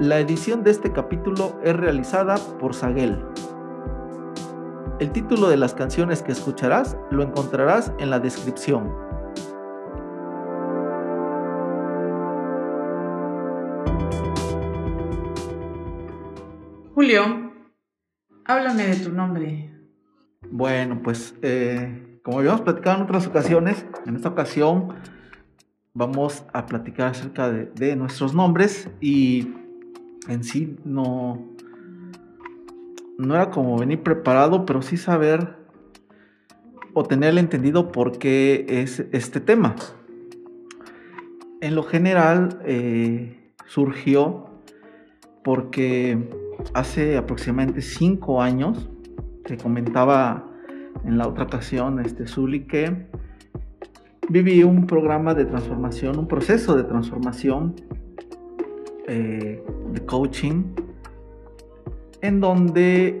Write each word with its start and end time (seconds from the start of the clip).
La 0.00 0.18
edición 0.18 0.64
de 0.64 0.70
este 0.70 0.92
capítulo 0.92 1.60
es 1.62 1.76
realizada 1.76 2.36
por 2.58 2.74
Saguel. 2.74 3.24
El 4.98 5.12
título 5.12 5.48
de 5.48 5.56
las 5.56 5.74
canciones 5.74 6.22
que 6.22 6.32
escucharás 6.32 6.96
lo 7.10 7.22
encontrarás 7.22 7.92
en 7.98 8.10
la 8.10 8.18
descripción. 8.18 8.90
Julio, 16.94 17.52
háblame 18.46 18.86
de 18.86 18.96
tu 18.96 19.12
nombre. 19.12 19.70
Bueno, 20.50 21.00
pues 21.02 21.34
eh, 21.42 22.20
como 22.22 22.38
habíamos 22.38 22.62
platicado 22.62 22.96
en 22.96 23.02
otras 23.02 23.26
ocasiones, 23.26 23.84
en 24.06 24.16
esta 24.16 24.30
ocasión 24.30 24.94
vamos 25.94 26.44
a 26.52 26.66
platicar 26.66 27.08
acerca 27.08 27.50
de, 27.50 27.96
nuestros 27.96 28.34
nombres 28.34 28.88
y 29.00 29.54
en 30.28 30.44
sí 30.44 30.76
no, 30.84 31.48
no 33.18 33.34
era 33.34 33.50
como 33.50 33.78
venir 33.78 34.02
preparado, 34.02 34.64
pero 34.66 34.82
sí 34.82 34.96
saber 34.96 35.56
o 36.94 37.04
tener 37.04 37.36
entendido 37.38 37.90
por 37.90 38.18
qué 38.18 38.66
es 38.68 39.00
este 39.12 39.40
tema. 39.40 39.74
En 41.60 41.74
lo 41.74 41.82
general 41.82 42.60
eh, 42.64 43.54
surgió 43.66 44.46
porque 45.42 46.28
hace 46.74 47.16
aproximadamente 47.16 47.82
cinco 47.82 48.42
años, 48.42 48.88
que 49.44 49.56
comentaba 49.56 50.48
en 51.04 51.18
la 51.18 51.26
otra 51.26 51.44
ocasión, 51.44 51.98
este 52.00 52.26
Zuli, 52.26 52.66
que 52.66 53.08
viví 54.28 54.62
un 54.62 54.86
programa 54.86 55.34
de 55.34 55.44
transformación, 55.44 56.18
un 56.18 56.28
proceso 56.28 56.76
de 56.76 56.84
transformación 56.84 57.74
eh, 59.08 59.62
de 59.92 60.06
coaching, 60.06 60.64
en 62.20 62.40
donde 62.40 63.20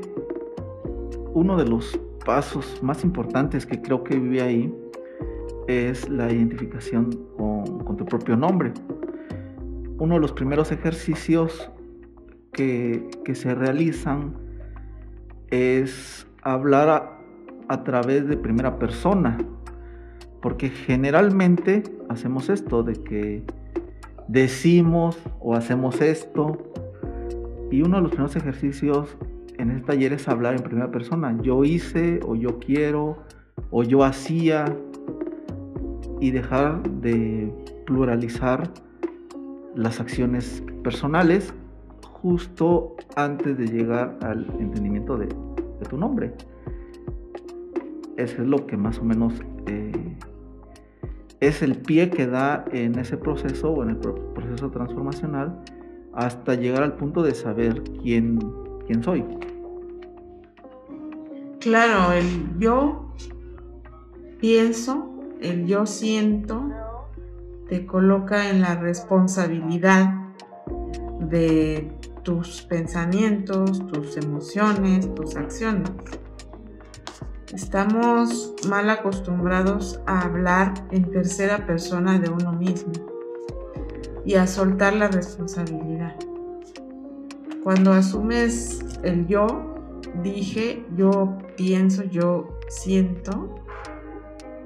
uno 1.34 1.56
de 1.56 1.66
los 1.66 1.98
pasos 2.24 2.82
más 2.82 3.04
importantes 3.04 3.66
que 3.66 3.80
creo 3.80 4.04
que 4.04 4.18
viví 4.18 4.40
ahí 4.40 4.74
es 5.66 6.08
la 6.08 6.32
identificación 6.32 7.10
con 7.36 7.96
tu 7.96 8.04
propio 8.04 8.36
nombre. 8.36 8.72
Uno 9.98 10.14
de 10.14 10.20
los 10.20 10.32
primeros 10.32 10.72
ejercicios 10.72 11.70
que, 12.52 13.34
se 13.34 13.54
realizan 13.54 14.34
es 15.50 16.26
hablar 16.42 17.18
a, 17.68 17.84
través 17.84 18.28
de 18.28 18.36
primera 18.36 18.78
persona, 18.78 19.38
porque 20.40 20.68
generalmente 20.68 21.82
hacemos 22.08 22.50
esto 22.50 22.82
de 22.82 22.94
que 22.94 23.44
decimos 24.28 25.18
o 25.40 25.54
hacemos 25.54 26.00
esto, 26.00 26.58
y 27.70 27.82
uno 27.82 27.96
de 27.96 28.02
los 28.02 28.10
primeros 28.10 28.36
ejercicios 28.36 29.16
en 29.58 29.70
este 29.70 29.86
taller 29.86 30.12
es 30.12 30.28
hablar 30.28 30.54
en 30.54 30.62
primera 30.62 30.90
persona. 30.90 31.36
Yo 31.42 31.64
hice 31.64 32.20
o 32.26 32.34
yo 32.34 32.58
quiero 32.58 33.16
o 33.70 33.82
yo 33.82 34.04
hacía 34.04 34.76
y 36.20 36.30
dejar 36.30 36.82
de 36.82 37.52
pluralizar 37.86 38.70
las 39.74 40.00
acciones 40.00 40.62
personales 40.82 41.54
justo 42.02 42.94
antes 43.16 43.56
de 43.58 43.66
llegar 43.66 44.18
al 44.22 44.46
entendimiento 44.60 45.16
de, 45.16 45.28
tu 45.88 45.96
nombre. 45.98 46.32
Eso 48.16 48.42
es 48.42 48.46
lo 48.46 48.66
que 48.68 48.76
más 48.76 49.00
o 49.00 49.04
menos 49.04 49.32
eh, 49.66 50.16
es 51.42 51.60
el 51.60 51.76
pie 51.76 52.08
que 52.08 52.28
da 52.28 52.64
en 52.70 52.96
ese 53.00 53.16
proceso 53.16 53.72
o 53.72 53.82
en 53.82 53.90
el 53.90 53.96
proceso 53.96 54.70
transformacional 54.70 55.60
hasta 56.14 56.54
llegar 56.54 56.84
al 56.84 56.94
punto 56.94 57.20
de 57.24 57.34
saber 57.34 57.82
quién, 58.00 58.38
quién 58.86 59.02
soy. 59.02 59.24
Claro, 61.58 62.12
el 62.12 62.58
yo 62.60 63.12
pienso, 64.40 65.10
el 65.40 65.66
yo 65.66 65.84
siento, 65.84 66.62
te 67.68 67.86
coloca 67.86 68.48
en 68.48 68.60
la 68.60 68.76
responsabilidad 68.76 70.14
de 71.18 71.90
tus 72.22 72.62
pensamientos, 72.62 73.84
tus 73.88 74.16
emociones, 74.16 75.12
tus 75.16 75.34
acciones. 75.34 75.90
Estamos 77.52 78.54
mal 78.66 78.88
acostumbrados 78.88 80.00
a 80.06 80.22
hablar 80.22 80.72
en 80.90 81.10
tercera 81.10 81.66
persona 81.66 82.18
de 82.18 82.30
uno 82.30 82.52
mismo 82.52 82.92
y 84.24 84.36
a 84.36 84.46
soltar 84.46 84.94
la 84.94 85.08
responsabilidad. 85.08 86.16
Cuando 87.62 87.92
asumes 87.92 88.80
el 89.02 89.26
yo, 89.26 89.46
dije, 90.22 90.86
yo 90.96 91.36
pienso, 91.54 92.04
yo 92.04 92.58
siento, 92.68 93.54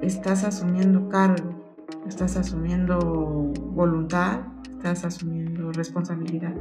estás 0.00 0.44
asumiendo 0.44 1.08
cargo, 1.08 1.76
estás 2.06 2.36
asumiendo 2.36 2.98
voluntad, 3.00 4.42
estás 4.70 5.04
asumiendo 5.04 5.72
responsabilidad. 5.72 6.54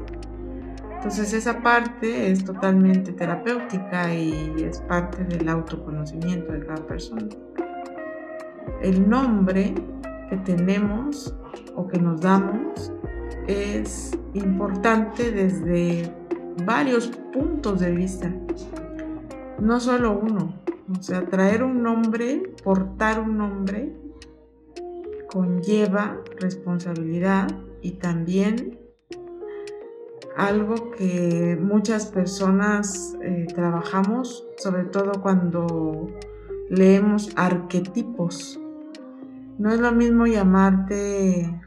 Entonces 1.05 1.33
esa 1.33 1.61
parte 1.61 2.31
es 2.31 2.43
totalmente 2.43 3.11
terapéutica 3.11 4.11
y 4.11 4.55
es 4.63 4.79
parte 4.79 5.23
del 5.23 5.47
autoconocimiento 5.49 6.51
de 6.51 6.65
cada 6.65 6.83
persona. 6.87 7.27
El 8.81 9.07
nombre 9.07 9.75
que 10.31 10.37
tenemos 10.37 11.37
o 11.75 11.87
que 11.87 11.99
nos 11.99 12.21
damos 12.21 12.91
es 13.45 14.17
importante 14.33 15.31
desde 15.31 16.11
varios 16.65 17.09
puntos 17.31 17.81
de 17.81 17.91
vista, 17.91 18.33
no 19.59 19.79
solo 19.79 20.19
uno. 20.19 20.55
O 20.89 21.03
sea, 21.03 21.23
traer 21.27 21.61
un 21.61 21.83
nombre, 21.83 22.41
portar 22.63 23.19
un 23.19 23.37
nombre, 23.37 23.95
conlleva 25.29 26.17
responsabilidad 26.39 27.47
y 27.83 27.91
también 27.91 28.84
algo 30.35 30.91
que 30.91 31.57
muchas 31.59 32.07
personas 32.07 33.17
eh, 33.21 33.47
trabajamos, 33.53 34.45
sobre 34.57 34.83
todo 34.83 35.21
cuando 35.21 36.09
leemos 36.69 37.31
arquetipos. 37.35 38.59
No 39.57 39.71
es 39.71 39.79
lo 39.79 39.91
mismo 39.93 40.27
llamarte 40.27 41.61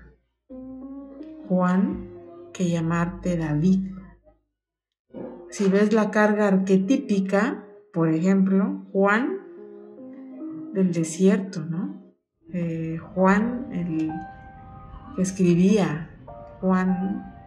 Juan 1.48 2.08
que 2.52 2.68
llamarte 2.68 3.38
David. 3.38 3.92
Si 5.50 5.68
ves 5.70 5.94
la 5.94 6.10
carga 6.10 6.48
arquetípica, 6.48 7.64
por 7.94 8.10
ejemplo, 8.10 8.84
Juan 8.92 9.38
del 10.74 10.92
desierto, 10.92 11.64
¿no? 11.64 12.02
Eh, 12.52 12.98
Juan 13.14 13.68
el 13.72 14.10
que 15.16 15.22
escribía, 15.22 16.10
Juan 16.60 17.37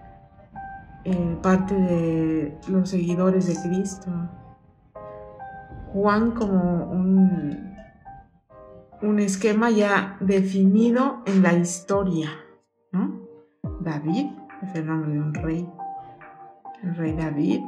parte 1.41 1.73
de 1.73 2.57
los 2.67 2.89
seguidores 2.89 3.47
de 3.47 3.69
Cristo. 3.69 4.11
Juan 5.93 6.31
como 6.31 6.85
un, 6.91 7.75
un 9.01 9.19
esquema 9.19 9.69
ya 9.69 10.17
definido 10.19 11.23
en 11.25 11.43
la 11.43 11.53
historia, 11.53 12.29
¿no? 12.91 13.21
David 13.81 14.27
es 14.61 14.75
el 14.75 14.85
nombre 14.85 15.11
de 15.11 15.19
un 15.19 15.33
rey, 15.33 15.69
el 16.83 16.95
rey 16.95 17.13
David, 17.13 17.61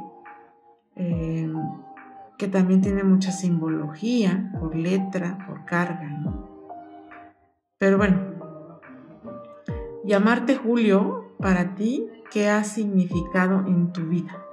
eh, 0.96 1.52
que 2.38 2.48
también 2.48 2.80
tiene 2.80 3.02
mucha 3.02 3.32
simbología 3.32 4.52
por 4.58 4.74
letra, 4.74 5.38
por 5.46 5.64
carga, 5.64 6.08
¿no? 6.08 6.48
Pero 7.78 7.98
bueno, 7.98 8.18
llamarte 10.04 10.56
Julio 10.56 11.23
para 11.38 11.74
ti 11.74 12.08
¿qué 12.34 12.48
ha 12.48 12.64
significado 12.64 13.64
en 13.66 13.92
tu 13.92 14.02
vida? 14.02 14.44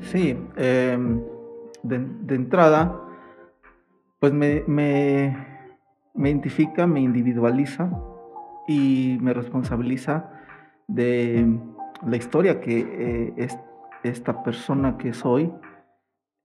Sí, 0.00 0.38
em, 0.56 1.20
de, 1.82 2.34
entrada, 2.34 3.00
pues 4.20 4.32
me, 4.32 5.36
identifica, 6.14 6.86
me 6.86 7.00
individualiza 7.00 7.90
y 8.68 9.18
me 9.20 9.32
responsabiliza 9.32 10.30
de 10.86 11.58
la 12.06 12.16
historia 12.16 12.60
que 12.60 13.34
eh, 13.38 13.48
esta 14.04 14.44
persona 14.44 14.96
que 14.98 15.12
soy 15.12 15.52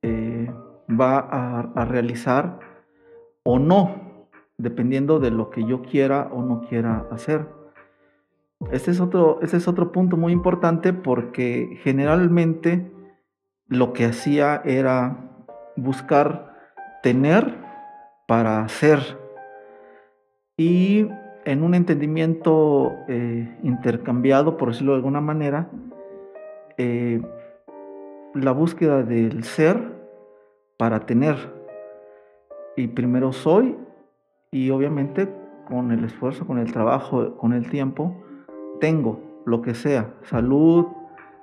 eh, 0.01 0.51
va 0.89 1.19
a, 1.19 1.85
realizar 1.85 2.59
o 3.43 3.59
no, 3.59 4.27
dependiendo 4.57 5.19
de 5.19 5.29
lo 5.29 5.49
que 5.49 5.65
yo 5.65 5.81
quiera 5.81 6.29
o 6.31 6.41
no 6.41 6.61
quiera 6.61 7.05
hacer. 7.11 7.60
Este 8.69 8.91
es 8.91 8.99
otro, 8.99 9.39
este 9.41 9.57
es 9.57 9.67
otro 9.67 9.91
punto 9.91 10.17
muy 10.17 10.33
importante 10.33 10.93
porque 10.93 11.79
generalmente 11.83 12.91
lo 13.67 13.93
que 13.93 14.05
hacía 14.05 14.61
era 14.65 15.47
buscar 15.75 16.53
tener 17.01 17.55
para 18.27 18.63
hacer. 18.63 18.99
Y 20.57 21.07
en 21.45 21.63
un 21.63 21.73
entendimiento 21.73 22.93
eh, 23.07 23.57
intercambiado, 23.63 24.57
por 24.57 24.69
decirlo 24.69 24.91
de 24.91 24.97
alguna 24.97 25.21
manera, 25.21 25.69
eh, 26.77 27.21
la 28.33 28.51
búsqueda 28.51 29.03
del 29.03 29.43
ser 29.43 29.81
para 30.77 31.01
tener. 31.01 31.35
Y 32.77 32.87
primero 32.87 33.33
soy 33.33 33.75
y 34.51 34.69
obviamente 34.69 35.27
con 35.67 35.91
el 35.91 36.03
esfuerzo, 36.03 36.45
con 36.45 36.57
el 36.57 36.71
trabajo, 36.71 37.37
con 37.37 37.53
el 37.53 37.69
tiempo, 37.69 38.15
tengo 38.79 39.19
lo 39.45 39.61
que 39.61 39.73
sea, 39.75 40.13
salud, 40.23 40.87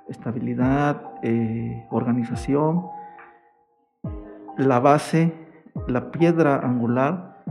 estabilidad, 0.07 1.01
eh, 1.23 1.85
organización, 1.91 2.85
la 4.57 4.79
base, 4.79 5.33
la 5.87 6.11
piedra 6.11 6.57
angular 6.57 7.43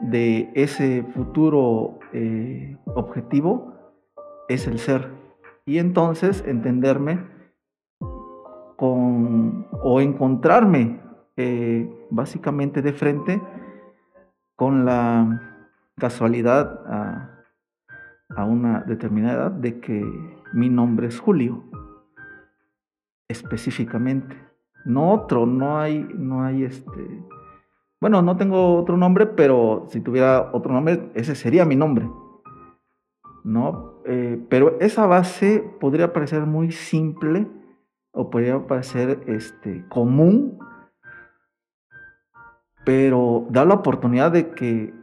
de 0.00 0.50
ese 0.54 1.02
futuro 1.02 1.98
eh, 2.12 2.76
objetivo 2.94 3.74
es 4.48 4.66
el 4.66 4.78
ser. 4.78 5.10
Y 5.64 5.78
entonces 5.78 6.44
entenderme 6.46 7.24
con, 8.76 9.66
o 9.72 10.00
encontrarme 10.00 11.00
eh, 11.36 11.90
básicamente 12.10 12.82
de 12.82 12.92
frente 12.92 13.42
con 14.54 14.84
la 14.84 15.42
casualidad 15.98 16.80
a, 16.86 17.35
a 18.28 18.44
una 18.44 18.80
determinada 18.80 19.34
edad 19.34 19.50
de 19.52 19.80
que 19.80 20.04
mi 20.52 20.68
nombre 20.68 21.06
es 21.08 21.20
Julio, 21.20 21.64
específicamente. 23.28 24.36
No 24.84 25.12
otro, 25.12 25.46
no 25.46 25.78
hay, 25.78 26.06
no 26.14 26.44
hay 26.44 26.64
este. 26.64 27.24
Bueno, 28.00 28.22
no 28.22 28.36
tengo 28.36 28.76
otro 28.76 28.96
nombre, 28.96 29.26
pero 29.26 29.86
si 29.88 30.00
tuviera 30.00 30.50
otro 30.52 30.72
nombre, 30.72 31.10
ese 31.14 31.34
sería 31.34 31.64
mi 31.64 31.76
nombre. 31.76 32.08
¿No? 33.44 34.00
Eh, 34.04 34.44
pero 34.48 34.78
esa 34.80 35.06
base 35.06 35.64
podría 35.80 36.12
parecer 36.12 36.46
muy 36.46 36.72
simple 36.72 37.48
o 38.12 38.30
podría 38.30 38.66
parecer 38.66 39.22
este, 39.26 39.84
común, 39.88 40.58
pero 42.84 43.46
da 43.50 43.64
la 43.64 43.74
oportunidad 43.74 44.32
de 44.32 44.50
que 44.50 44.94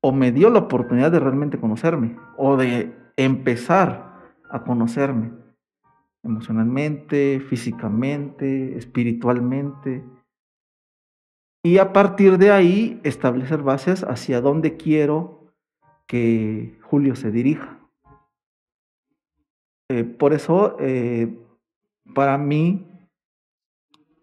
o 0.00 0.12
me 0.12 0.32
dio 0.32 0.50
la 0.50 0.60
oportunidad 0.60 1.10
de 1.10 1.20
realmente 1.20 1.58
conocerme 1.58 2.16
o 2.36 2.56
de 2.56 2.94
empezar 3.16 4.32
a 4.50 4.62
conocerme 4.64 5.32
emocionalmente, 6.22 7.40
físicamente, 7.40 8.76
espiritualmente. 8.76 10.04
Y 11.64 11.78
a 11.78 11.92
partir 11.92 12.38
de 12.38 12.52
ahí 12.52 13.00
establecer 13.02 13.62
bases 13.62 14.04
hacia 14.04 14.40
dónde 14.40 14.76
quiero 14.76 15.52
que 16.06 16.78
Julio 16.82 17.16
se 17.16 17.30
dirija. 17.30 17.78
Eh, 19.90 20.04
por 20.04 20.32
eso, 20.32 20.76
eh, 20.80 21.38
para 22.14 22.38
mí, 22.38 22.86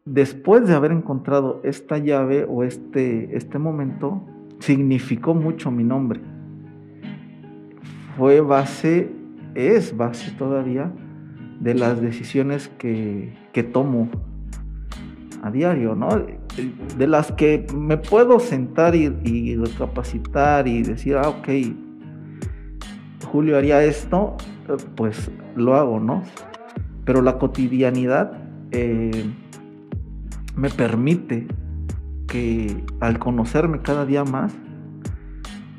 después 0.05 0.67
de 0.67 0.75
haber 0.75 0.91
encontrado 0.91 1.59
esta 1.63 1.97
llave 1.97 2.45
o 2.47 2.63
este, 2.63 3.35
este 3.35 3.57
momento, 3.57 4.27
significó 4.59 5.33
mucho 5.33 5.71
mi 5.71 5.83
nombre. 5.83 6.21
Fue 8.17 8.41
base, 8.41 9.11
es 9.55 9.95
base 9.95 10.31
todavía 10.31 10.91
de 11.59 11.73
las 11.73 12.01
decisiones 12.01 12.69
que, 12.77 13.33
tomo 13.71 14.09
a 15.41 15.51
diario, 15.51 15.95
¿no? 15.95 16.09
De 16.97 17.07
las 17.07 17.31
que 17.31 17.65
me 17.75 17.97
puedo 17.97 18.39
sentar 18.39 18.95
y, 18.95 19.13
y 19.23 19.55
recapacitar 19.55 20.67
y 20.67 20.83
decir, 20.83 21.17
ah, 21.17 21.29
ok, 21.29 21.49
Julio 23.25 23.57
haría 23.57 23.83
esto, 23.83 24.37
pues 24.95 25.29
lo 25.55 25.75
hago, 25.75 25.99
¿no? 25.99 26.23
Pero 27.03 27.21
la 27.21 27.37
cotidianidad 27.37 28.31
eh, 28.71 29.25
me 30.55 30.69
permite 30.69 31.47
que 32.27 32.83
al 32.99 33.19
conocerme 33.19 33.79
cada 33.79 34.05
día 34.05 34.23
más, 34.23 34.53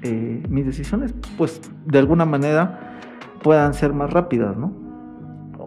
eh, 0.02 0.42
mis 0.48 0.66
decisiones, 0.66 1.14
pues 1.36 1.60
de 1.86 1.98
alguna 1.98 2.24
manera 2.24 2.98
puedan 3.42 3.74
ser 3.74 3.92
más 3.92 4.12
rápidas, 4.12 4.56
¿no? 4.56 4.72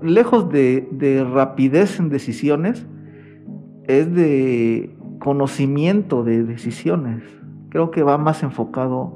Lejos 0.02 0.50
de, 0.50 1.28
rapidez 1.34 2.00
en 2.00 2.10
decisiones, 2.10 2.86
es 3.86 4.14
de 4.14 4.96
conocimiento 5.20 6.24
de 6.24 6.44
decisiones. 6.44 7.24
Creo 7.70 7.92
que 7.92 8.04
va 8.04 8.18
más 8.18 8.44
enfocado 8.44 9.16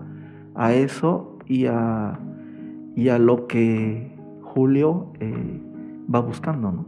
a 0.56 0.74
eso 0.74 1.38
y 1.45 1.68
a, 1.68 2.19
y 2.95 3.09
a 3.09 3.18
lo 3.18 3.48
que 3.48 4.16
Julio 4.42 5.13
eh, 5.19 5.62
va 6.13 6.19
buscando, 6.19 6.71
¿no? 6.71 6.86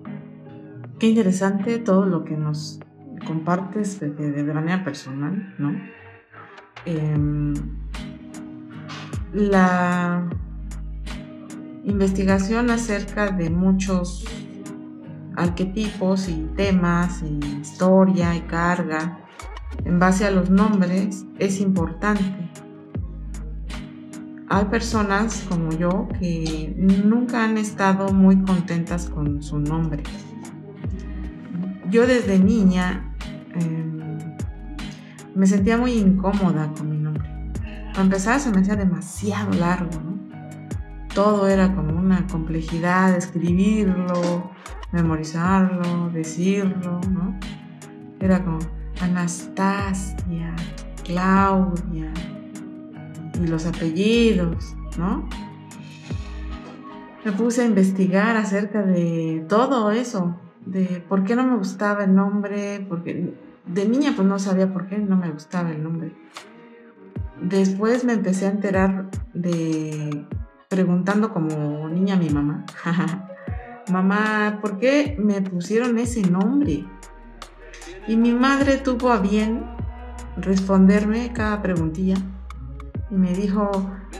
Qué 0.99 1.07
interesante 1.07 1.77
todo 1.79 2.05
lo 2.05 2.23
que 2.23 2.37
nos 2.37 2.79
compartes 3.25 3.99
de, 3.99 4.43
manera 4.53 4.83
personal, 4.83 5.53
¿no? 5.57 5.75
Em, 6.85 7.53
la 9.33 10.29
investigación 11.83 12.69
acerca 12.69 13.31
de 13.31 13.49
muchos 13.49 14.25
arquetipos 15.35 16.29
y 16.29 16.47
temas 16.55 17.21
y 17.21 17.39
historia 17.61 18.35
y 18.35 18.41
carga 18.41 19.19
en 19.83 19.99
base 19.99 20.25
a 20.25 20.31
los 20.31 20.49
nombres 20.49 21.25
es 21.37 21.59
importante. 21.59 22.23
Hay 24.47 24.65
personas 24.65 25.45
como 25.49 25.71
yo 25.71 26.07
que 26.19 26.73
nunca 26.77 27.43
han 27.43 27.57
estado 27.57 28.13
muy 28.13 28.41
contentas 28.43 29.09
con 29.09 29.41
su 29.41 29.59
nombre. 29.59 30.03
Yo 31.89 32.07
desde 32.07 32.39
niña 32.39 33.15
Em, 33.55 34.35
me 35.33 35.47
sentía 35.47 35.77
muy 35.77 35.93
incómoda 35.93 36.71
con 36.77 36.89
mi 36.89 36.97
nombre. 36.97 37.23
Para 37.91 38.01
empezar, 38.01 38.39
se 38.39 38.51
me 38.51 38.59
hacía 38.59 38.75
demasiado 38.75 39.51
largo, 39.53 39.91
¿no? 40.03 40.15
Todo 41.13 41.47
era 41.47 41.73
como 41.73 41.97
una 41.97 42.27
complejidad, 42.27 43.15
escribirlo, 43.15 44.51
memorizarlo, 44.91 46.09
decirlo, 46.09 46.99
¿no? 47.09 47.39
Era 48.19 48.43
como 48.43 48.59
Anastasia, 49.01 50.53
Claudia, 51.05 52.11
y 53.41 53.47
los 53.47 53.65
apellidos, 53.65 54.75
¿no? 54.97 55.27
Me 57.23 57.31
puse 57.31 57.61
a 57.61 57.65
investigar 57.65 58.35
acerca 58.35 58.81
de 58.81 59.45
todo 59.47 59.91
eso, 59.91 60.35
de 60.65 61.03
por 61.07 61.23
qué 61.23 61.35
no 61.35 61.45
me 61.45 61.57
gustaba 61.57 62.03
el 62.03 62.15
nombre, 62.15 62.85
porque 62.87 63.33
de 63.65 63.87
niña 63.87 64.13
pues 64.15 64.27
no 64.27 64.39
sabía 64.39 64.71
por 64.71 64.87
qué 64.87 64.97
no 64.97 65.15
me 65.15 65.31
gustaba 65.31 65.71
el 65.71 65.83
nombre. 65.83 66.13
Después 67.41 68.05
me 68.05 68.13
empecé 68.13 68.45
a 68.47 68.51
enterar 68.51 69.09
de 69.33 70.25
preguntando 70.69 71.31
como 71.31 71.87
niña 71.89 72.15
a 72.15 72.17
mi 72.17 72.29
mamá, 72.29 72.65
mamá, 73.91 74.59
¿por 74.61 74.77
qué 74.77 75.15
me 75.19 75.41
pusieron 75.41 75.97
ese 75.99 76.21
nombre? 76.23 76.85
Y 78.07 78.17
mi 78.17 78.33
madre 78.33 78.77
tuvo 78.77 79.11
a 79.11 79.19
bien 79.19 79.63
responderme 80.37 81.31
cada 81.33 81.61
preguntilla 81.61 82.15
y 83.09 83.15
me 83.15 83.33
dijo, 83.33 83.71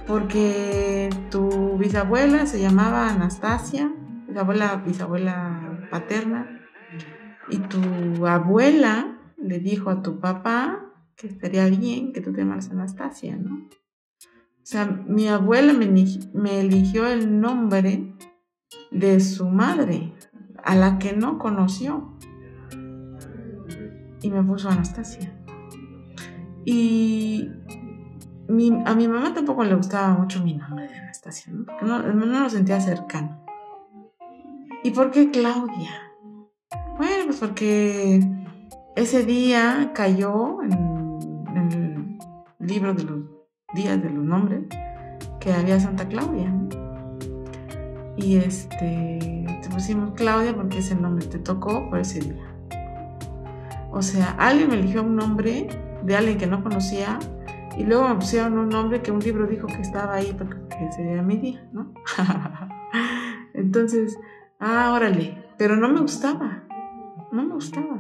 porque 0.08 1.10
tu 1.32 1.78
bisabuela 1.78 2.46
se 2.46 2.60
llamaba 2.62 3.10
Anastasia, 3.10 3.92
bisabuela, 4.28 4.82
bisabuela 4.86 5.65
paterna, 5.90 6.62
y 7.50 7.58
tu 7.58 8.26
abuela 8.26 9.18
le 9.38 9.60
dijo 9.60 9.90
a 9.90 10.02
tu 10.02 10.20
papá 10.20 10.86
que 11.16 11.28
estaría 11.28 11.66
bien 11.68 12.14
que 12.14 12.22
tú 12.22 12.34
te 12.34 12.40
llamas 12.40 12.72
Anastasia, 12.72 13.38
¿no? 13.38 13.56
O 13.56 14.68
sea, 14.68 14.86
mi 14.86 15.28
abuela 15.28 15.74
me, 15.74 15.86
me 16.34 16.60
eligió 16.60 17.06
el 17.06 17.40
nombre 17.40 18.16
de 18.90 19.20
su 19.20 19.48
madre, 19.48 20.14
a 20.64 20.76
la 20.76 20.98
que 20.98 21.14
no 21.14 21.38
conoció. 21.38 22.18
Y 24.22 24.32
me 24.32 24.44
puso 24.44 24.70
Anastasia. 24.70 25.40
Y 26.66 27.48
a 28.86 28.96
mi 28.96 29.08
mamá 29.08 29.34
tampoco 29.36 29.64
le 29.64 29.76
gustaba 29.76 30.18
mucho 30.18 30.44
mi 30.44 30.56
nombre 30.56 30.88
de 30.88 30.96
Anastasia, 30.96 31.54
¿no? 31.54 31.66
no, 31.84 32.02
no 32.02 32.40
lo 32.40 32.50
sentía 32.50 32.82
cercano. 32.82 33.45
¿Y 34.86 34.92
por 34.92 35.10
qué 35.10 35.32
Claudia? 35.32 35.90
Bueno, 37.00 37.26
pues 37.26 37.40
porque 37.40 38.22
ese 38.96 39.26
día 39.26 39.94
cayó 39.96 40.62
en, 40.62 42.20
el 42.60 42.68
libro 42.68 42.94
de 42.94 43.04
los 43.04 43.22
días 43.74 44.00
de 44.04 44.12
los 44.12 44.24
nombres 44.24 44.62
que 45.40 45.52
había 45.52 45.80
Santa 45.80 46.08
Claudia. 46.08 46.54
Y 48.16 48.36
este, 48.36 49.48
te 49.64 49.70
pusimos 49.72 50.12
Claudia 50.12 50.56
porque 50.56 50.78
ese 50.78 50.94
nombre 50.94 51.26
te 51.26 51.40
tocó 51.40 51.90
por 51.90 51.98
ese 51.98 52.20
día. 52.20 52.56
O 53.90 54.04
sea, 54.04 54.36
alguien 54.38 54.70
me 54.70 54.76
eligió 54.76 55.02
un 55.02 55.16
nombre 55.16 55.68
de 56.04 56.16
alguien 56.16 56.38
que 56.38 56.46
no 56.46 56.62
conocía 56.62 57.18
y 57.76 57.86
luego 57.86 58.08
me 58.08 58.16
pusieron 58.18 58.56
un 58.60 58.70
nombre 58.70 59.02
que 59.02 59.12
un 59.12 59.20
libro 59.20 59.48
dijo 59.48 59.66
que 59.66 59.82
estaba 59.82 60.14
ahí 60.14 60.36
porque 60.38 60.58
ese 60.88 61.12
era 61.12 61.24
mi 61.24 61.38
día, 61.38 61.68
¿no? 61.74 61.92
Entonces, 63.56 64.16
ah, 64.60 64.94
órale, 64.94 65.46
pero 65.58 65.76
no 65.76 65.90
me 65.90 66.02
gustaba, 66.02 66.64
no 67.32 67.44
me 67.44 67.54
gustaba. 67.54 67.98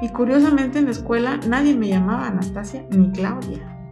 Y 0.00 0.08
curiosamente 0.08 0.78
en 0.78 0.86
la 0.86 0.90
escuela 0.92 1.38
nadie 1.48 1.74
me 1.74 1.88
llamaba 1.88 2.28
Anastasia 2.28 2.86
ni 2.90 3.10
Claudia, 3.12 3.88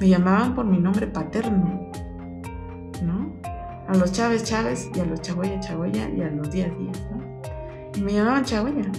me 0.00 0.08
llamaban 0.08 0.54
por 0.54 0.64
mi 0.64 0.78
nombre 0.78 1.06
paterno, 1.06 1.90
¿no? 3.02 3.32
A 3.88 3.94
los 3.94 4.12
Chávez 4.12 4.44
Chávez 4.44 4.90
y 4.94 5.00
a 5.00 5.04
los 5.04 5.20
Chagoya 5.22 5.60
Chagoya 5.60 6.08
y 6.10 6.22
a 6.22 6.30
los 6.30 6.50
Díaz 6.50 6.70
Díaz, 6.78 7.08
¿no? 7.10 7.40
Y 7.94 8.00
me 8.02 8.12
llamaban 8.12 8.44
Chagoya, 8.44 8.90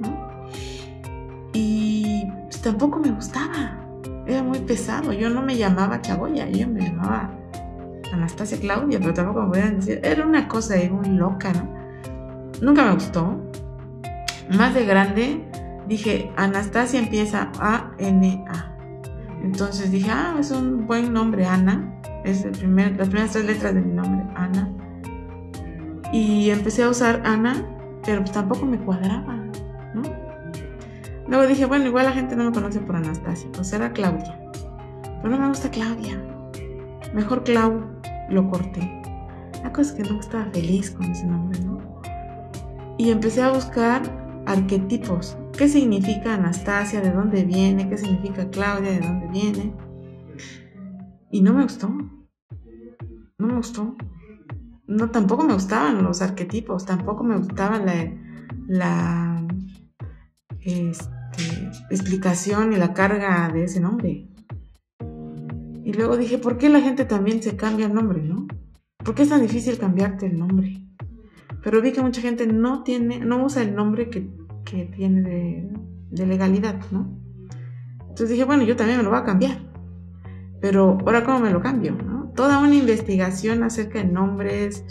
¿no? 0.00 0.48
Y 1.52 2.24
pues, 2.44 2.60
tampoco 2.62 2.98
me 2.98 3.10
gustaba, 3.10 3.78
era 4.26 4.42
muy 4.42 4.58
pesado, 4.60 5.12
yo 5.12 5.30
no 5.30 5.42
me 5.42 5.56
llamaba 5.56 6.00
Chagoya, 6.00 6.48
yo 6.50 6.68
me 6.68 6.82
llamaba 6.82 7.37
Anastasia 8.12 8.58
Claudia, 8.58 8.98
pero 8.98 9.14
tampoco 9.14 9.42
me 9.42 9.48
podían 9.48 9.76
decir, 9.76 10.00
era 10.02 10.24
una 10.24 10.48
cosa 10.48 10.74
ahí 10.74 10.88
muy 10.88 11.08
loca, 11.08 11.52
¿no? 11.52 11.68
Nunca 12.60 12.84
me 12.84 12.94
gustó. 12.94 13.40
Más 14.56 14.74
de 14.74 14.84
grande 14.84 15.44
dije, 15.86 16.30
Anastasia 16.36 17.00
empieza 17.00 17.50
A-N-A. 17.60 18.76
Entonces 19.42 19.90
dije, 19.90 20.10
ah, 20.10 20.36
es 20.38 20.50
un 20.50 20.86
buen 20.86 21.12
nombre, 21.12 21.46
Ana. 21.46 21.94
Es 22.24 22.44
el 22.44 22.52
primer, 22.52 22.96
las 22.96 23.08
primeras 23.08 23.32
tres 23.32 23.44
letras 23.44 23.74
de 23.74 23.80
mi 23.80 23.92
nombre, 23.92 24.24
Ana. 24.34 24.68
Y 26.12 26.50
empecé 26.50 26.82
a 26.82 26.88
usar 26.88 27.22
Ana, 27.24 27.64
pero 28.04 28.20
pues 28.20 28.32
tampoco 28.32 28.66
me 28.66 28.78
cuadraba, 28.78 29.36
¿no? 29.94 30.02
Luego 31.28 31.46
dije, 31.46 31.66
bueno, 31.66 31.86
igual 31.86 32.06
la 32.06 32.12
gente 32.12 32.34
no 32.34 32.44
me 32.44 32.52
conoce 32.52 32.80
por 32.80 32.96
Anastasia, 32.96 33.48
pues 33.52 33.72
era 33.72 33.92
Claudia. 33.92 34.38
Pero 35.22 35.28
no 35.28 35.38
me 35.38 35.48
gusta 35.48 35.70
Claudia. 35.70 36.18
Mejor 37.14 37.44
Clau 37.44 38.00
lo 38.30 38.48
corté. 38.50 39.02
La 39.62 39.72
cosa 39.72 39.90
es 39.90 39.92
que 39.92 40.10
no 40.10 40.20
estaba 40.20 40.46
feliz 40.52 40.90
con 40.90 41.06
ese 41.06 41.26
nombre, 41.26 41.58
¿no? 41.60 41.78
Y 42.98 43.10
empecé 43.10 43.42
a 43.42 43.52
buscar 43.52 44.02
arquetipos. 44.46 45.36
¿Qué 45.56 45.68
significa 45.68 46.34
Anastasia? 46.34 47.00
¿De 47.00 47.10
dónde 47.10 47.44
viene? 47.44 47.88
¿Qué 47.88 47.98
significa 47.98 48.48
Claudia? 48.50 48.90
¿De 48.92 49.00
dónde 49.00 49.28
viene? 49.28 49.74
Y 51.30 51.42
no 51.42 51.52
me 51.52 51.62
gustó. 51.62 51.88
No 53.38 53.46
me 53.46 53.54
gustó. 53.54 53.96
No, 54.86 55.10
tampoco 55.10 55.44
me 55.44 55.52
gustaban 55.52 56.02
los 56.02 56.22
arquetipos, 56.22 56.86
tampoco 56.86 57.22
me 57.22 57.36
gustaba 57.36 57.78
la, 57.78 58.10
la 58.66 59.46
este, 60.62 61.70
explicación 61.90 62.72
y 62.72 62.76
la 62.76 62.94
carga 62.94 63.50
de 63.52 63.64
ese 63.64 63.80
nombre. 63.80 64.27
Y 65.88 65.94
luego 65.94 66.18
dije, 66.18 66.36
¿por 66.36 66.58
qué 66.58 66.68
la 66.68 66.82
gente 66.82 67.06
también 67.06 67.42
se 67.42 67.56
cambia 67.56 67.86
el 67.86 67.94
nombre, 67.94 68.20
no? 68.22 68.46
¿Por 69.02 69.14
qué 69.14 69.22
es 69.22 69.30
tan 69.30 69.40
difícil 69.40 69.78
cambiarte 69.78 70.26
el 70.26 70.38
nombre? 70.38 70.82
Pero 71.64 71.80
vi 71.80 71.92
que 71.92 72.02
mucha 72.02 72.20
gente 72.20 72.46
no 72.46 72.82
tiene, 72.82 73.20
no 73.20 73.42
usa 73.42 73.62
el 73.62 73.74
nombre 73.74 74.10
que, 74.10 74.28
tiene 74.94 75.22
de, 76.10 76.26
legalidad, 76.26 76.78
¿no? 76.90 77.18
Entonces 78.00 78.28
dije, 78.28 78.44
bueno, 78.44 78.64
yo 78.64 78.76
también 78.76 78.98
me 78.98 79.02
lo 79.02 79.08
voy 79.08 79.18
a 79.18 79.24
cambiar. 79.24 79.62
Pero 80.60 80.98
ahora, 81.06 81.24
¿cómo 81.24 81.38
me 81.38 81.50
lo 81.50 81.62
cambio? 81.62 81.96
Toda 82.36 82.58
una 82.58 82.74
investigación 82.74 83.62
acerca 83.62 84.00
de 84.00 84.04
nombres, 84.04 84.84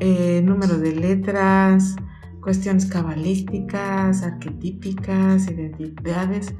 eh, 0.00 0.42
número 0.44 0.76
de 0.76 0.96
letras, 0.96 1.96
cuestiones 2.42 2.84
cabalísticas, 2.84 4.22
arquetípicas, 4.22 5.50
identidades. 5.50 6.54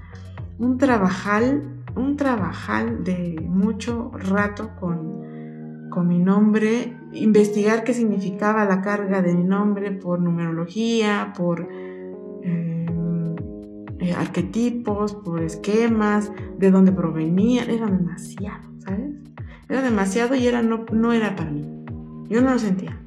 Un 0.59 0.79
trabajal, 0.79 1.85
un 1.97 2.17
trabajal 2.17 3.03
de 3.03 3.37
mucho 3.43 4.11
rato 4.13 4.77
con, 4.79 5.89
con 5.91 6.07
mi 6.07 6.19
nombre 6.19 6.97
investigar 7.13 7.85
qué 7.85 7.95
significaba 7.95 8.65
la 8.65 8.83
carga 8.83 9.23
de 9.23 9.35
mi 9.35 9.45
nombre 9.45 9.91
por 9.93 10.21
numerología, 10.21 11.33
por 11.37 11.69
eh, 12.43 12.87
eh, 13.99 14.13
arquetipos, 14.13 15.15
por 15.15 15.43
esquemas, 15.43 16.31
de 16.59 16.71
dónde 16.71 16.93
provenían, 16.93 17.71
era 17.71 17.87
demasiado, 17.87 18.71
¿sabes? 18.79 19.23
Era 19.69 19.83
demasiado 19.83 20.35
y 20.35 20.47
era, 20.47 20.63
no, 20.63 20.85
no 20.93 21.13
era 21.13 21.35
para 21.35 21.51
mí. 21.51 21.65
Yo 22.29 22.41
no 22.41 22.53
lo 22.53 22.59
sentía. 22.59 23.01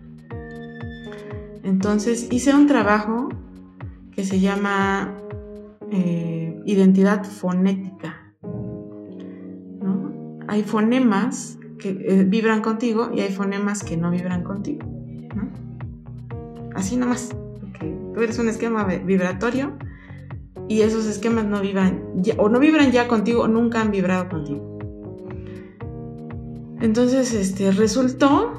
Entonces 1.63 2.27
hice 2.31 2.53
un 2.53 2.67
trabajo 2.67 3.29
que 4.11 4.23
se 4.23 4.39
llama 4.39 5.13
eh, 5.91 6.61
identidad 6.65 7.23
fonética. 7.23 8.18
Hay 10.49 10.63
fonemas 10.63 11.59
que 11.77 11.89
eh, 11.89 12.23
vibran 12.23 12.61
contigo 12.61 13.11
y 13.13 13.19
hay 13.19 13.31
fonemas 13.31 13.83
que 13.83 13.97
no 13.97 14.09
vibran 14.09 14.43
contigo. 14.43 14.79
Así 16.73 16.97
nomás. 16.97 17.29
tú 18.13 18.21
eres 18.21 18.39
un 18.39 18.49
esquema 18.49 18.83
vibratorio 18.83 19.77
y 20.67 20.81
esos 20.81 21.05
esquemas 21.05 21.45
no 21.45 21.61
vibran 21.61 22.01
o 22.37 22.49
no 22.49 22.59
vibran 22.59 22.91
ya 22.91 23.07
contigo 23.07 23.43
o 23.43 23.47
nunca 23.47 23.79
han 23.81 23.91
vibrado 23.91 24.27
contigo. 24.27 24.79
Entonces, 26.81 27.31
este, 27.35 27.71
resultó 27.71 28.53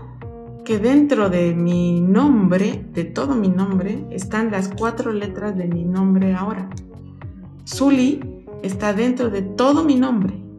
que 0.64 0.78
dentro 0.78 1.28
de 1.28 1.54
mi 1.54 2.00
nombre, 2.00 2.84
de 2.92 3.04
todo 3.04 3.34
mi 3.34 3.48
nombre, 3.48 4.06
están 4.10 4.52
las 4.52 4.68
cuatro 4.68 5.12
letras 5.12 5.56
de 5.56 5.66
mi 5.66 5.84
nombre 5.84 6.34
ahora. 6.34 6.70
Zuli 7.66 8.44
está 8.62 8.92
dentro 8.92 9.28
de 9.28 9.42
todo 9.42 9.82
mi 9.84 9.96
nombre. 9.96 10.49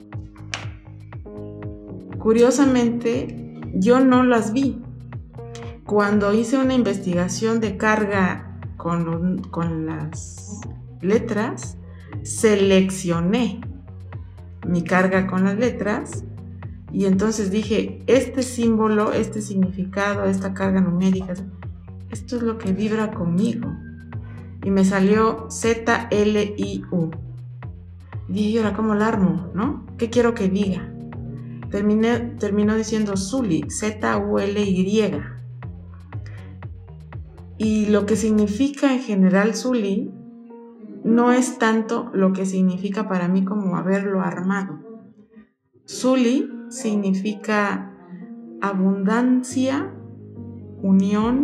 Curiosamente, 2.21 3.59
yo 3.73 3.99
no 3.99 4.21
las 4.23 4.53
vi. 4.53 4.79
Cuando 5.85 6.31
hice 6.33 6.59
una 6.59 6.75
investigación 6.75 7.59
de 7.59 7.77
carga 7.77 8.59
con, 8.77 9.39
con 9.49 9.87
las 9.87 10.61
letras, 11.01 11.79
seleccioné 12.21 13.61
mi 14.67 14.83
carga 14.83 15.25
con 15.25 15.45
las 15.45 15.57
letras 15.57 16.23
y 16.91 17.05
entonces 17.05 17.49
dije, 17.49 18.03
este 18.05 18.43
símbolo, 18.43 19.13
este 19.13 19.41
significado, 19.41 20.25
esta 20.25 20.53
carga 20.53 20.79
numérica, 20.79 21.33
esto 22.11 22.35
es 22.35 22.43
lo 22.43 22.59
que 22.59 22.71
vibra 22.71 23.11
conmigo. 23.11 23.67
Y 24.63 24.69
me 24.69 24.85
salió 24.85 25.47
Z-L-I-U. 25.49 27.11
Y 28.29 28.33
dije, 28.33 28.49
¿y 28.49 28.57
ahora 28.59 28.73
cómo 28.73 28.93
la 28.93 29.07
armo? 29.07 29.49
¿No? 29.55 29.87
¿Qué 29.97 30.11
quiero 30.11 30.35
que 30.35 30.49
diga? 30.49 30.90
Terminó 31.71 32.75
diciendo 32.75 33.17
Zuli, 33.17 33.63
Z-U-L-Y. 33.69 35.21
Y 37.57 37.85
lo 37.87 38.05
que 38.05 38.15
significa 38.15 38.93
en 38.93 38.99
general 38.99 39.55
Zuli 39.55 40.11
no 41.03 41.31
es 41.31 41.57
tanto 41.57 42.11
lo 42.13 42.33
que 42.33 42.45
significa 42.45 43.07
para 43.07 43.27
mí 43.27 43.45
como 43.45 43.77
haberlo 43.77 44.21
armado. 44.21 44.79
Zuli 45.87 46.51
significa 46.69 47.95
abundancia, 48.61 49.93
unión, 50.81 51.43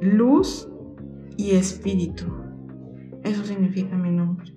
luz 0.00 0.68
y 1.36 1.52
espíritu. 1.52 2.26
Eso 3.22 3.44
significa 3.44 3.96
mi 3.96 4.10
nombre. 4.10 4.54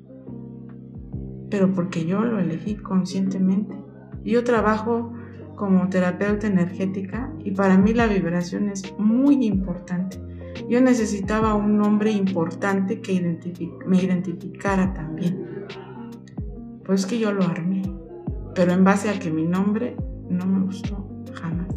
Pero 1.50 1.74
porque 1.74 2.06
yo 2.06 2.24
lo 2.24 2.40
elegí 2.40 2.76
conscientemente. 2.76 3.87
Yo 4.28 4.44
trabajo 4.44 5.14
como 5.56 5.88
terapeuta 5.88 6.48
energética 6.48 7.32
y 7.46 7.52
para 7.52 7.78
mí 7.78 7.94
la 7.94 8.08
vibración 8.08 8.68
es 8.68 8.94
muy 9.00 9.46
importante. 9.46 10.20
Yo 10.68 10.82
necesitaba 10.82 11.54
un 11.56 11.78
nombre 11.78 12.12
importante 12.12 13.00
que 13.00 13.40
me 13.86 14.04
identificara 14.04 14.94
también. 14.94 15.66
Pues 16.84 17.06
que 17.06 17.20
yo 17.20 17.32
lo 17.32 17.44
armé, 17.44 17.84
pero 18.54 18.74
en 18.74 18.84
base 18.84 19.10
a 19.10 19.18
que 19.18 19.32
mi 19.32 19.46
nombre 19.46 19.96
no 20.30 20.46
me 20.46 20.66
gustó 20.66 21.08
jamás. 21.34 21.68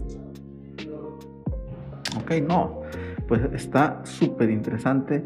Ok, 2.20 2.32
no, 2.48 2.80
pues 3.28 3.42
está 3.54 4.00
súper 4.04 4.50
interesante 4.50 5.24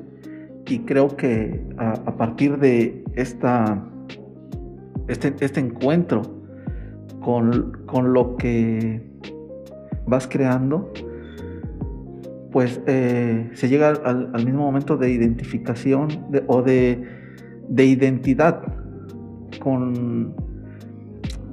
y 0.66 0.80
creo 0.80 1.16
que 1.16 1.66
a, 1.78 2.16
partir 2.18 2.58
de 2.58 3.02
esta, 3.14 3.82
este, 5.08 5.34
este 5.40 5.60
encuentro 5.60 6.33
con, 7.24 8.12
lo 8.12 8.36
que 8.36 9.00
vas 10.06 10.28
creando, 10.28 10.92
pues 12.52 12.82
eh, 12.86 13.50
se 13.54 13.68
llega 13.68 13.88
al, 13.88 14.44
mismo 14.44 14.64
momento 14.64 14.98
de 14.98 15.10
identificación 15.10 16.08
o 16.46 16.60
de, 16.60 17.02
identidad 17.76 18.62
con, 19.62 20.34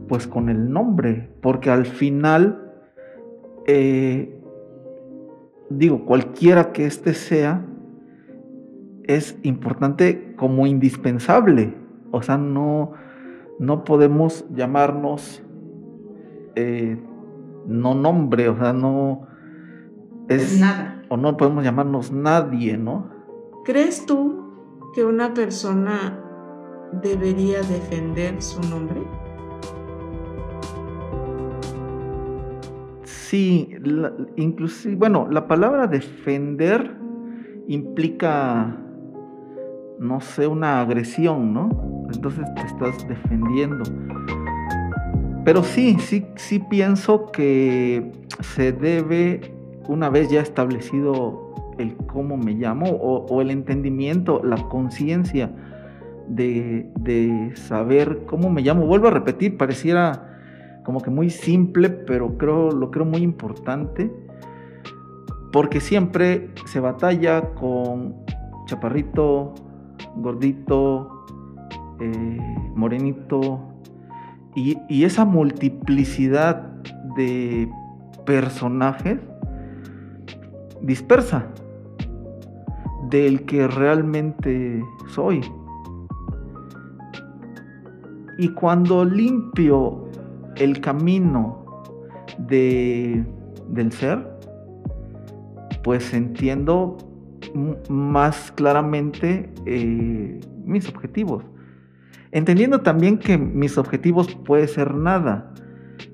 pues 0.10 0.28
con 0.28 0.50
el 0.50 0.70
nombre, 0.70 1.30
porque 1.42 1.70
al 1.70 1.86
final, 1.86 2.74
eh, 3.66 4.38
digo, 5.70 6.06
cualquiera 6.06 6.74
que 6.74 6.86
éste 6.86 7.14
sea, 7.14 7.66
es 9.06 9.40
importante 9.44 10.34
como 10.36 10.68
indispensable. 10.68 11.76
O 12.12 12.22
sea, 12.22 12.38
no, 12.38 12.92
no 13.58 13.86
podemos 13.86 14.46
llamarnos 14.54 15.42
eh, 16.56 16.98
no 17.68 17.96
nombre, 17.96 18.50
o 18.50 18.58
sea, 18.58 18.74
no 18.74 19.28
es, 20.28 20.60
nada. 20.60 21.04
o 21.10 21.18
no 21.18 21.38
podemos 21.38 21.64
llamarnos 21.64 22.12
nadie, 22.12 22.78
¿no? 22.78 23.10
¿Crees 23.66 24.06
tú 24.06 24.92
que 24.94 25.06
una 25.06 25.34
persona 25.34 26.20
debería 27.02 27.62
defender 27.62 28.42
su 28.42 28.62
nombre? 28.70 29.02
Sí, 33.04 33.70
inclusive, 34.36 34.96
bueno, 34.96 35.28
la 35.30 35.48
palabra 35.48 35.88
defender 35.88 36.98
implica, 37.68 38.78
no 40.00 40.20
sé, 40.20 40.48
una 40.48 40.82
agresión, 40.82 41.54
¿no? 41.54 41.70
Entonces 42.14 42.46
te 42.56 42.62
estás 42.64 43.08
defendiendo. 43.08 43.84
Pero 45.44 45.64
sí, 45.64 45.98
sí, 46.00 46.26
sí 46.36 46.60
pienso 46.60 47.32
que 47.32 48.12
se 48.42 48.72
debe, 48.72 49.42
una 49.88 50.10
vez 50.10 50.30
ya 50.30 50.42
establecido 50.42 51.74
el 51.80 51.96
cómo 51.96 52.38
me 52.38 52.54
llamo 52.54 52.86
o, 52.88 53.42
el 53.42 53.50
entendimiento, 53.50 54.42
la 54.44 54.58
conciencia 54.70 55.52
de, 56.28 56.90
de 57.00 57.56
saber 57.56 58.26
cómo 58.28 58.50
me 58.50 58.62
llamo. 58.62 58.86
Vuelvo 58.86 59.08
a 59.08 59.12
repetir, 59.12 59.58
pareciera 59.58 60.32
como 60.84 61.02
que 61.02 61.10
muy 61.10 61.30
simple, 61.30 61.90
pero 61.90 62.38
creo, 62.38 62.72
lo 62.72 62.92
creo 62.92 63.06
muy 63.06 63.22
importante, 63.22 64.12
porque 65.52 65.80
siempre 65.80 66.50
se 66.66 66.80
batalla 66.80 67.54
con 67.56 68.16
chaparrito, 68.66 69.54
gordito, 70.16 71.26
eh, 72.00 72.38
morenito, 72.76 73.60
y, 74.56 75.04
esa 75.04 75.26
multiplicidad 75.26 76.64
de 77.16 77.70
personajes 78.26 79.20
dispersa 80.82 81.48
del 83.10 83.44
que 83.46 83.68
realmente 83.68 84.84
soy. 85.10 85.42
Y 88.38 88.50
cuando 88.50 89.06
limpio 89.06 90.06
el 90.56 90.82
camino 90.82 91.66
de, 92.38 93.24
del 93.70 93.92
ser, 93.92 94.28
pues 95.84 96.14
entiendo 96.14 96.98
más 97.90 98.52
claramente 98.52 99.50
eh, 99.66 100.40
mis 100.66 100.88
objetivos. 100.90 101.44
Entendiendo 102.32 102.82
también 102.82 103.18
que 103.18 103.38
mis 103.38 103.78
objetivos 103.78 104.34
puede 104.36 104.68
ser 104.68 104.94
nada. 104.94 105.54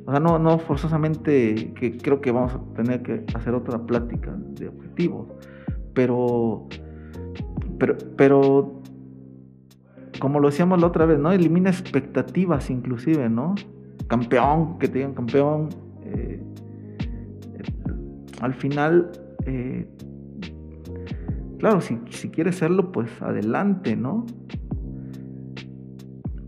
O 0.06 0.12
sea, 0.12 0.20
no, 0.20 0.40
no 0.40 0.58
forzosamente 0.60 1.74
que 1.74 1.98
creo 1.98 2.22
que 2.22 2.32
vamos 2.32 2.54
a 2.56 2.74
tener 2.76 3.04
que 3.04 3.24
hacer 3.36 3.54
otra 3.54 3.78
plática 3.80 4.36
de 4.36 4.70
objetivos. 4.70 5.28
Pero, 5.94 6.68
pero, 7.78 7.98
pero 8.16 8.82
como 10.20 10.40
lo 10.40 10.50
decíamos 10.50 10.82
la 10.82 10.88
otra 10.88 11.06
vez, 11.06 11.20
¿no? 11.20 11.32
Elimina 11.32 11.70
expectativas 11.70 12.70
inclusive, 12.70 13.30
¿no? 13.30 13.56
campeón, 14.08 14.80
que 14.80 14.88
te 14.88 15.00
digan 15.00 15.14
campeón. 15.14 15.70
Eh, 16.04 16.42
al 18.42 18.54
final, 18.54 19.12
eh, 19.46 19.88
claro, 21.60 21.82
si, 21.82 21.98
quieres 22.30 22.56
serlo, 22.58 22.92
pues 22.92 23.10
adelante, 23.22 23.96
¿no? 23.96 24.26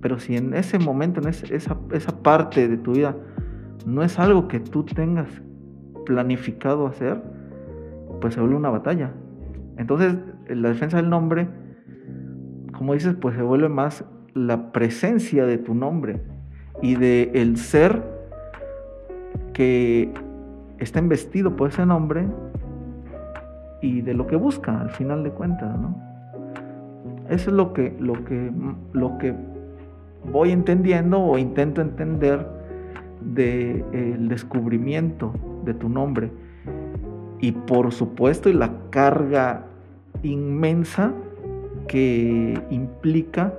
Pero 0.01 0.19
si 0.19 0.37
en 0.37 0.53
ese 0.53 0.79
momento, 0.79 1.21
en 1.21 1.27
esa, 1.27 1.77
esa 1.91 2.23
parte 2.23 2.67
de 2.67 2.77
tu 2.77 2.93
vida, 2.93 3.15
no 3.85 4.03
es 4.03 4.19
algo 4.19 4.47
que 4.47 4.59
tú 4.59 4.83
tengas 4.83 5.27
planificado 6.05 6.87
hacer, 6.87 7.21
pues 8.21 8.33
se 8.33 8.39
vuelve 8.39 8.55
una 8.55 8.69
batalla. 8.69 9.11
Entonces, 9.77 10.15
la 10.47 10.69
defensa 10.69 10.97
del 10.97 11.09
nombre, 11.09 11.47
como 12.77 12.93
dices, 12.93 13.15
pues 13.19 13.35
se 13.35 13.41
vuelve 13.41 13.69
más 13.69 14.05
la 14.33 14.71
presencia 14.71 15.45
de 15.45 15.57
tu 15.57 15.73
nombre 15.73 16.21
y 16.81 16.95
de 16.95 17.31
el 17.33 17.57
ser 17.57 18.03
que 19.53 20.13
está 20.77 20.99
investido 20.99 21.55
por 21.55 21.69
ese 21.69 21.85
nombre 21.85 22.27
y 23.81 24.01
de 24.01 24.13
lo 24.13 24.27
que 24.27 24.35
busca 24.35 24.79
al 24.79 24.89
final 24.91 25.23
de 25.23 25.31
cuentas, 25.31 25.77
¿no? 25.79 25.95
Eso 27.29 27.51
es 27.51 27.55
lo 27.55 27.73
que, 27.73 27.95
lo 27.99 28.23
que, 28.25 28.51
lo 28.93 29.17
que 29.17 29.35
voy 30.25 30.51
entendiendo 30.51 31.19
o 31.19 31.37
intento 31.37 31.81
entender 31.81 32.47
del 33.21 34.29
descubrimiento 34.29 35.33
de 35.65 35.73
tu 35.73 35.89
nombre. 35.89 36.31
Y 37.39 37.51
por 37.51 37.91
supuesto, 37.91 38.49
y 38.49 38.53
la 38.53 38.71
carga 38.89 39.65
inmensa 40.23 41.13
que 41.87 42.61
implica 42.69 43.53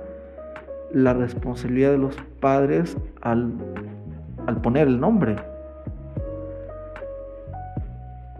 la 0.93 1.13
responsabilidad 1.13 1.91
de 1.91 1.97
los 1.97 2.15
padres 2.39 2.97
al, 3.21 3.53
poner 4.61 4.87
el 4.87 4.99
nombre. 4.99 5.35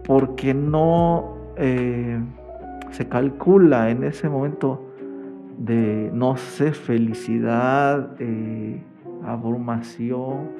Porque 0.04 0.54
no 0.54 1.36
eh, 1.56 2.20
se 2.90 3.08
calcula 3.08 3.90
en 3.90 4.04
ese 4.04 4.28
momento 4.28 4.91
de, 5.62 6.10
no 6.12 6.36
sé, 6.36 6.72
felicidad, 6.72 8.16
abrumación, 9.24 10.50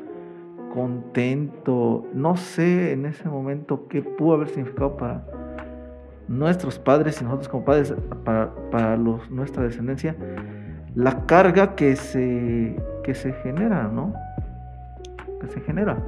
contento, 0.72 2.06
no 2.14 2.36
sé 2.36 2.92
en 2.92 3.06
ese 3.06 3.28
momento 3.28 3.88
qué 3.88 4.00
pudo 4.00 4.34
haber 4.34 4.48
significado 4.48 4.96
para 4.96 5.24
nuestros 6.28 6.78
padres 6.78 7.20
y 7.20 7.24
nosotros 7.24 7.48
como 7.48 7.64
padres, 7.64 7.94
para, 8.24 8.96
nuestra 8.96 9.64
descendencia, 9.64 10.14
la 10.94 11.26
carga 11.26 11.74
que 11.74 11.96
se, 11.96 12.76
que 13.02 13.14
se 13.14 13.32
genera, 13.32 13.88
¿no? 13.88 14.14
Que 15.40 15.48
se 15.48 15.60
genera. 15.62 15.98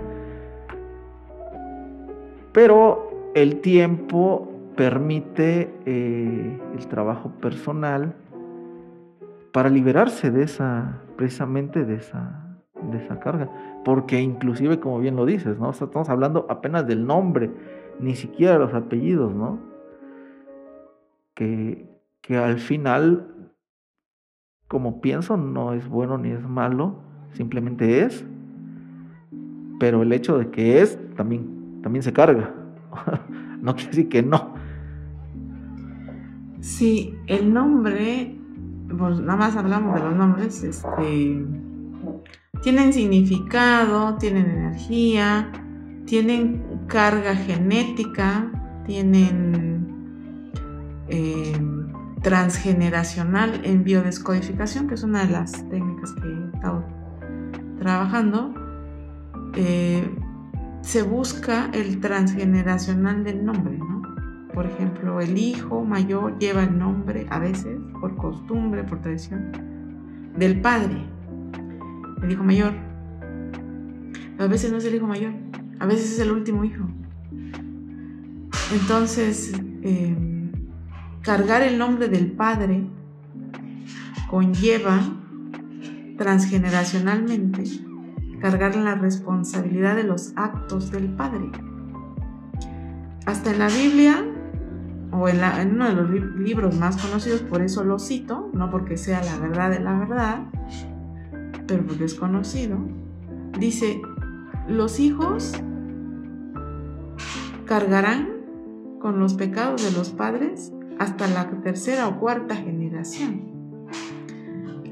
Pero 2.52 3.32
el 3.34 3.60
tiempo 3.60 4.48
permite 4.76 5.74
eh, 5.84 6.60
el 6.78 6.86
trabajo 6.86 7.30
personal 7.40 8.14
para 9.54 9.70
liberarse 9.70 10.32
de 10.32 10.42
esa, 10.42 11.00
precisamente 11.16 11.84
de 11.84 11.94
esa, 11.94 12.58
de 12.90 12.98
esa 12.98 13.20
carga. 13.20 13.48
Porque 13.84 14.20
inclusive, 14.20 14.80
como 14.80 14.98
bien 14.98 15.14
lo 15.14 15.24
dices, 15.24 15.58
¿no? 15.58 15.70
estamos 15.70 16.08
hablando 16.08 16.44
apenas 16.50 16.86
del 16.86 17.06
nombre, 17.06 17.52
ni 18.00 18.16
siquiera 18.16 18.58
los 18.58 18.74
apellidos, 18.74 19.32
¿no? 19.32 19.60
Que, 21.34 21.88
que 22.20 22.36
al 22.36 22.58
final 22.58 23.34
como 24.74 25.00
pienso, 25.00 25.36
no 25.36 25.72
es 25.72 25.86
bueno 25.86 26.18
ni 26.18 26.30
es 26.30 26.42
malo, 26.42 26.96
simplemente 27.32 28.00
es. 28.00 28.26
Pero 29.78 30.02
el 30.02 30.12
hecho 30.12 30.36
de 30.36 30.50
que 30.50 30.80
es 30.80 30.98
también, 31.14 31.80
también 31.80 32.02
se 32.02 32.12
carga. 32.12 32.52
no 33.60 33.76
quiere 33.76 33.90
decir 33.90 34.08
que 34.08 34.22
no. 34.24 34.54
Sí, 36.58 37.14
el 37.28 37.52
nombre, 37.52 38.33
pues 38.96 39.20
nada 39.20 39.36
más 39.36 39.56
hablamos 39.56 39.94
de 39.94 40.00
los 40.00 40.14
nombres, 40.14 40.62
este, 40.62 41.46
tienen 42.62 42.92
significado, 42.92 44.16
tienen 44.16 44.50
energía, 44.50 45.50
tienen 46.06 46.62
carga 46.86 47.34
genética, 47.34 48.50
tienen 48.86 49.86
eh, 51.08 51.52
transgeneracional 52.22 53.60
en 53.64 53.84
biodescodificación, 53.84 54.88
que 54.88 54.94
es 54.94 55.02
una 55.02 55.24
de 55.26 55.32
las 55.32 55.52
técnicas 55.68 56.12
que 56.12 56.26
he 56.26 56.56
estado 56.56 56.84
trabajando, 57.78 58.54
eh, 59.56 60.10
se 60.80 61.02
busca 61.02 61.70
el 61.72 62.00
transgeneracional 62.00 63.24
del 63.24 63.44
nombre, 63.44 63.78
¿no? 63.78 63.83
Por 64.54 64.66
ejemplo, 64.66 65.20
el 65.20 65.36
hijo 65.36 65.84
mayor 65.84 66.38
lleva 66.38 66.62
el 66.62 66.78
nombre, 66.78 67.26
a 67.30 67.38
veces, 67.38 67.78
por 68.00 68.16
costumbre, 68.16 68.84
por 68.84 69.00
tradición, 69.00 69.52
del 70.36 70.60
padre, 70.60 71.04
el 72.22 72.30
hijo 72.30 72.44
mayor. 72.44 72.72
a 74.38 74.46
veces 74.46 74.70
no 74.70 74.78
es 74.78 74.84
el 74.84 74.94
hijo 74.94 75.06
mayor, 75.06 75.32
a 75.80 75.86
veces 75.86 76.12
es 76.12 76.18
el 76.20 76.30
último 76.30 76.64
hijo. 76.64 76.84
Entonces, 78.72 79.52
eh, 79.82 80.16
Cargar 81.24 81.62
el 81.62 81.78
nombre 81.78 82.08
del 82.08 82.32
Padre 82.32 82.86
conlleva 84.28 85.00
transgeneracionalmente 86.18 87.64
cargar 88.42 88.76
la 88.76 88.94
responsabilidad 88.94 89.96
de 89.96 90.02
los 90.02 90.34
actos 90.36 90.90
del 90.90 91.08
Padre. 91.08 91.50
Hasta 93.24 93.52
en 93.52 93.58
la 93.58 93.68
Biblia, 93.68 94.22
o 95.14 95.28
en, 95.28 95.38
uno 95.74 95.88
de 95.88 95.94
los 95.94 96.10
libros 96.38 96.76
más 96.76 97.00
conocidos, 97.00 97.42
por 97.42 97.62
eso 97.62 97.84
lo 97.84 97.98
cito, 97.98 98.50
no 98.52 98.70
porque 98.70 98.96
sea 98.96 99.22
la 99.22 99.38
verdad 99.38 99.70
de 99.70 99.80
la 99.80 99.98
verdad, 99.98 100.38
pero 101.66 101.86
porque 101.86 102.04
es 102.04 102.14
conocido, 102.14 102.78
dice, 103.58 104.02
los 104.68 104.98
hijos 104.98 105.52
cargarán 107.64 108.28
con 108.98 109.20
los 109.20 109.34
pecados 109.34 109.84
de 109.84 109.96
los 109.96 110.10
padres 110.10 110.72
hasta 110.98 111.28
la 111.28 111.48
tercera 111.62 112.08
o 112.08 112.18
cuarta 112.18 112.56
generación. 112.56 113.52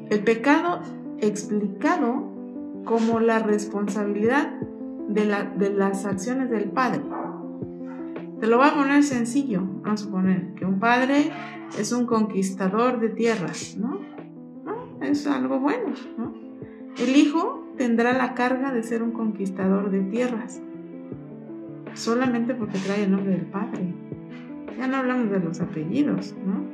El 0.08 0.22
pecado 0.22 0.80
explicado 1.18 2.30
como 2.84 3.20
la 3.20 3.38
responsabilidad 3.38 4.52
de, 5.08 5.48
de 5.56 5.70
las 5.70 6.04
acciones 6.04 6.50
del 6.50 6.70
padre. 6.70 7.00
Te 8.42 8.48
lo 8.48 8.56
voy 8.56 8.66
a 8.66 8.74
poner 8.74 9.04
sencillo. 9.04 9.60
Vamos 9.84 10.02
a 10.02 10.04
suponer 10.04 10.54
que 10.56 10.64
un 10.64 10.80
padre 10.80 11.30
es 11.78 11.92
un 11.92 12.06
conquistador 12.06 12.98
de 12.98 13.08
tierras, 13.10 13.76
¿no? 13.78 14.00
Es 15.00 15.28
algo 15.28 15.60
bueno, 15.60 15.92
¿no? 16.18 16.34
El 16.98 17.14
hijo 17.14 17.72
tendrá 17.76 18.12
la 18.12 18.34
carga 18.34 18.72
de 18.72 18.82
ser 18.82 19.04
un 19.04 19.12
conquistador 19.12 19.92
de 19.92 20.00
tierras, 20.00 20.60
solamente 21.94 22.52
porque 22.52 22.78
trae 22.78 23.04
el 23.04 23.12
nombre 23.12 23.30
del 23.30 23.46
padre. 23.46 23.94
Ya 24.76 24.88
no 24.88 24.96
hablamos 24.96 25.30
de 25.30 25.38
los 25.38 25.60
apellidos, 25.60 26.34
¿no? 26.44 26.64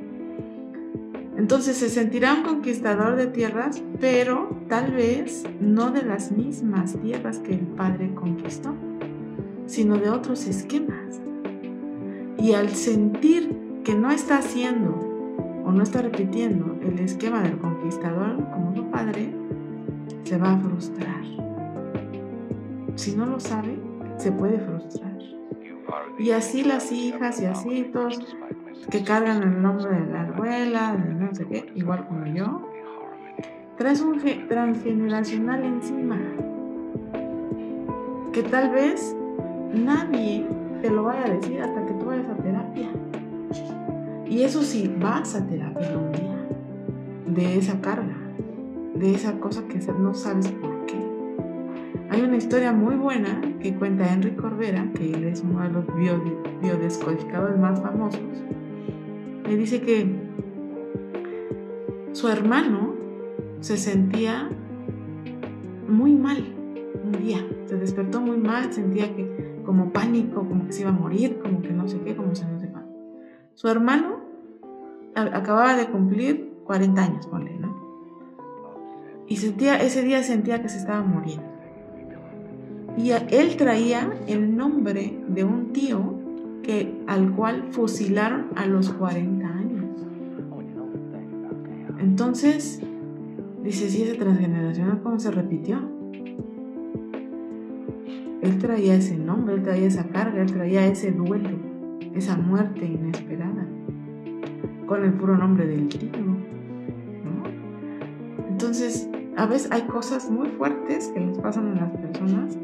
Entonces 1.37 1.77
se 1.77 1.89
sentirá 1.89 2.33
un 2.33 2.41
conquistador 2.41 3.15
de 3.15 3.27
tierras, 3.27 3.83
pero 3.99 4.59
tal 4.69 4.91
vez 4.91 5.43
no 5.61 5.91
de 5.91 6.01
las 6.01 6.31
mismas 6.31 6.99
tierras 6.99 7.37
que 7.37 7.53
el 7.53 7.67
padre 7.67 8.11
conquistó, 8.15 8.73
sino 9.67 9.99
de 9.99 10.09
otros 10.09 10.47
esquemas. 10.47 10.98
Y 12.39 12.53
al 12.53 12.69
sentir 12.69 13.81
que 13.83 13.95
no 13.95 14.11
está 14.11 14.37
haciendo 14.37 14.95
o 15.65 15.71
no 15.71 15.83
está 15.83 16.01
repitiendo 16.01 16.77
el 16.81 16.99
esquema 16.99 17.41
del 17.41 17.57
conquistador 17.57 18.37
como 18.51 18.75
su 18.75 18.85
padre, 18.85 19.33
se 20.23 20.37
va 20.37 20.53
a 20.53 20.57
frustrar. 20.57 21.23
Si 22.95 23.15
no 23.15 23.25
lo 23.25 23.39
sabe, 23.39 23.77
se 24.17 24.31
puede 24.31 24.59
frustrar. 24.59 25.17
Y 26.17 26.31
así 26.31 26.63
las 26.63 26.91
hijas 26.91 27.41
y 27.41 27.45
así 27.45 27.89
todos 27.91 28.19
que 28.89 29.03
cargan 29.03 29.43
el 29.43 29.61
nombre 29.61 29.99
de 29.99 30.11
la 30.11 30.21
abuela, 30.23 30.95
de 30.95 31.13
no 31.13 31.33
sé 31.33 31.45
qué, 31.45 31.71
igual 31.75 32.07
como 32.07 32.25
yo, 32.25 32.69
traes 33.77 34.01
un 34.01 34.19
transgeneracional 34.47 35.63
encima. 35.63 36.19
Que 38.33 38.43
tal 38.43 38.71
vez 38.71 39.15
nadie 39.73 40.45
te 40.81 40.89
lo 40.89 41.03
vaya 41.03 41.25
a 41.25 41.29
decir 41.29 41.61
hasta 41.61 41.85
que 41.85 41.93
Y 44.29 44.43
eso 44.43 44.61
sí, 44.61 44.93
vas 44.99 45.35
a 45.35 45.47
terapia 45.47 45.97
un 45.97 46.11
día 46.11 46.29
de 47.25 47.57
esa 47.57 47.81
carga, 47.81 48.15
de 48.95 49.11
esa 49.15 49.39
cosa 49.39 49.67
que 49.67 49.79
no 49.93 50.13
sabes 50.13 50.49
por 50.49 50.85
qué. 50.85 50.97
Hay 52.11 52.21
una 52.21 52.37
historia 52.37 52.71
muy 52.71 52.95
buena 52.95 53.41
que 53.59 53.75
cuenta 53.75 54.13
Enrique 54.13 54.37
Corbera, 54.37 54.91
que 54.93 55.13
él 55.13 55.23
es 55.23 55.41
uno 55.41 55.61
de 55.63 55.69
los 55.69 55.85
biodescodificadores 56.61 57.57
más 57.57 57.81
famosos. 57.81 58.21
Le 59.47 59.57
dice 59.57 59.81
que 59.81 60.15
su 62.11 62.27
hermano 62.27 62.93
se 63.61 63.77
sentía 63.77 64.49
muy 65.87 66.13
mal 66.13 66.55
un 67.03 67.11
día. 67.13 67.45
Se 67.65 67.77
despertó 67.77 68.21
muy 68.21 68.37
mal, 68.37 68.71
sentía 68.73 69.15
que 69.15 69.61
como 69.65 69.91
pánico, 69.91 70.47
como 70.47 70.67
que 70.67 70.73
se 70.73 70.81
iba 70.81 70.89
a 70.89 70.93
morir, 70.93 71.39
como 71.41 71.61
que 71.61 71.71
no 71.71 71.87
sé 71.87 71.99
qué, 72.01 72.15
como 72.15 72.35
se 72.35 72.45
no 72.45 72.59
sé 72.59 72.71
Su 73.53 73.67
hermano 73.67 74.18
acababa 75.15 75.75
de 75.75 75.87
cumplir 75.87 76.53
40 76.65 77.03
años, 77.03 77.27
ponle, 77.27 77.57
¿no? 77.59 77.75
Y 79.27 79.37
sentía, 79.37 79.81
ese 79.81 80.03
día 80.03 80.23
sentía 80.23 80.61
que 80.61 80.69
se 80.69 80.77
estaba 80.77 81.01
muriendo. 81.01 81.45
Y 82.97 83.11
él 83.11 83.55
traía 83.57 84.11
el 84.27 84.55
nombre 84.55 85.19
de 85.27 85.43
un 85.43 85.71
tío 85.71 86.15
que, 86.63 87.01
al 87.07 87.35
cual 87.35 87.67
fusilaron 87.71 88.47
a 88.55 88.65
los 88.65 88.89
40 88.89 89.47
años. 89.47 89.85
Entonces, 91.99 92.81
dice, 93.63 93.89
si 93.89 94.03
ese 94.03 94.15
transgeneracional, 94.15 95.01
¿cómo 95.01 95.19
se 95.19 95.31
repitió? 95.31 95.79
Él 98.41 98.57
traía 98.57 98.95
ese 98.95 99.17
nombre, 99.17 99.55
él 99.55 99.63
traía 99.63 99.87
esa 99.87 100.07
carga, 100.07 100.41
él 100.41 100.51
traía 100.51 100.85
ese 100.87 101.11
duelo, 101.11 101.57
esa 102.15 102.37
muerte 102.37 102.85
inesperada 102.85 103.67
con 104.89 105.05
el 105.05 105.13
puro 105.13 105.37
nombre 105.37 105.67
del 105.67 105.87
tío. 105.87 106.09
Entonces, 108.49 109.07
a 109.37 109.45
veces 109.45 109.71
hay 109.71 109.83
cosas 109.83 110.29
muy 110.31 110.49
fuertes 110.49 111.11
que 111.13 111.19
les 111.19 111.37
pasan 111.37 111.77
a 111.77 111.81
las 111.81 111.91
personas 111.91 112.57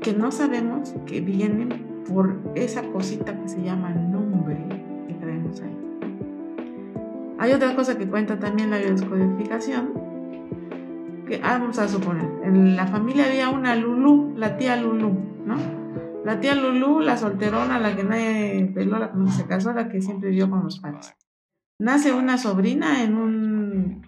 que 0.00 0.12
no 0.12 0.32
sabemos 0.32 0.92
que 1.06 1.20
vienen 1.20 2.02
por 2.08 2.36
esa 2.56 2.82
cosita 2.90 3.40
que 3.40 3.48
se 3.48 3.62
llama 3.62 3.90
nombre 3.90 4.58
que 5.06 5.14
traemos 5.14 5.62
ahí. 5.62 5.78
Hay 7.38 7.52
otra 7.52 7.76
cosa 7.76 7.96
que 7.96 8.08
cuenta 8.08 8.40
también 8.40 8.70
la 8.70 8.78
biodescodificación, 8.78 9.92
que 11.26 11.40
ah, 11.44 11.58
vamos 11.58 11.78
a 11.78 11.86
suponer, 11.86 12.28
en 12.42 12.74
la 12.76 12.88
familia 12.88 13.26
había 13.26 13.50
una 13.50 13.76
Lulú, 13.76 14.34
la 14.36 14.56
tía 14.56 14.76
Lulú, 14.76 15.16
¿no? 15.44 15.56
La 16.24 16.40
tía 16.40 16.56
Lulú, 16.56 17.00
la 17.00 17.16
solterona, 17.16 17.78
la 17.78 17.94
que 17.94 18.02
nadie 18.02 18.72
peló, 18.74 18.98
la 18.98 19.12
que 19.12 19.30
se 19.30 19.46
casó, 19.46 19.72
la 19.72 19.88
que 19.88 20.02
siempre 20.02 20.30
vivió 20.30 20.50
con 20.50 20.64
los 20.64 20.80
padres 20.80 21.14
nace 21.78 22.12
una 22.12 22.38
sobrina 22.38 23.02
en 23.02 23.16
un 23.16 24.02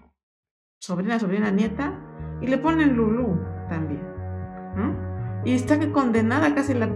sobrina, 0.81 1.19
sobrina, 1.19 1.51
nieta, 1.51 1.99
y 2.41 2.47
le 2.47 2.57
ponen 2.57 2.95
Lulú 2.95 3.37
también. 3.69 4.07
Y 5.45 5.53
está 5.53 5.79
que 5.79 5.91
condenada 5.91 6.53
casi 6.53 6.73
la 6.73 6.89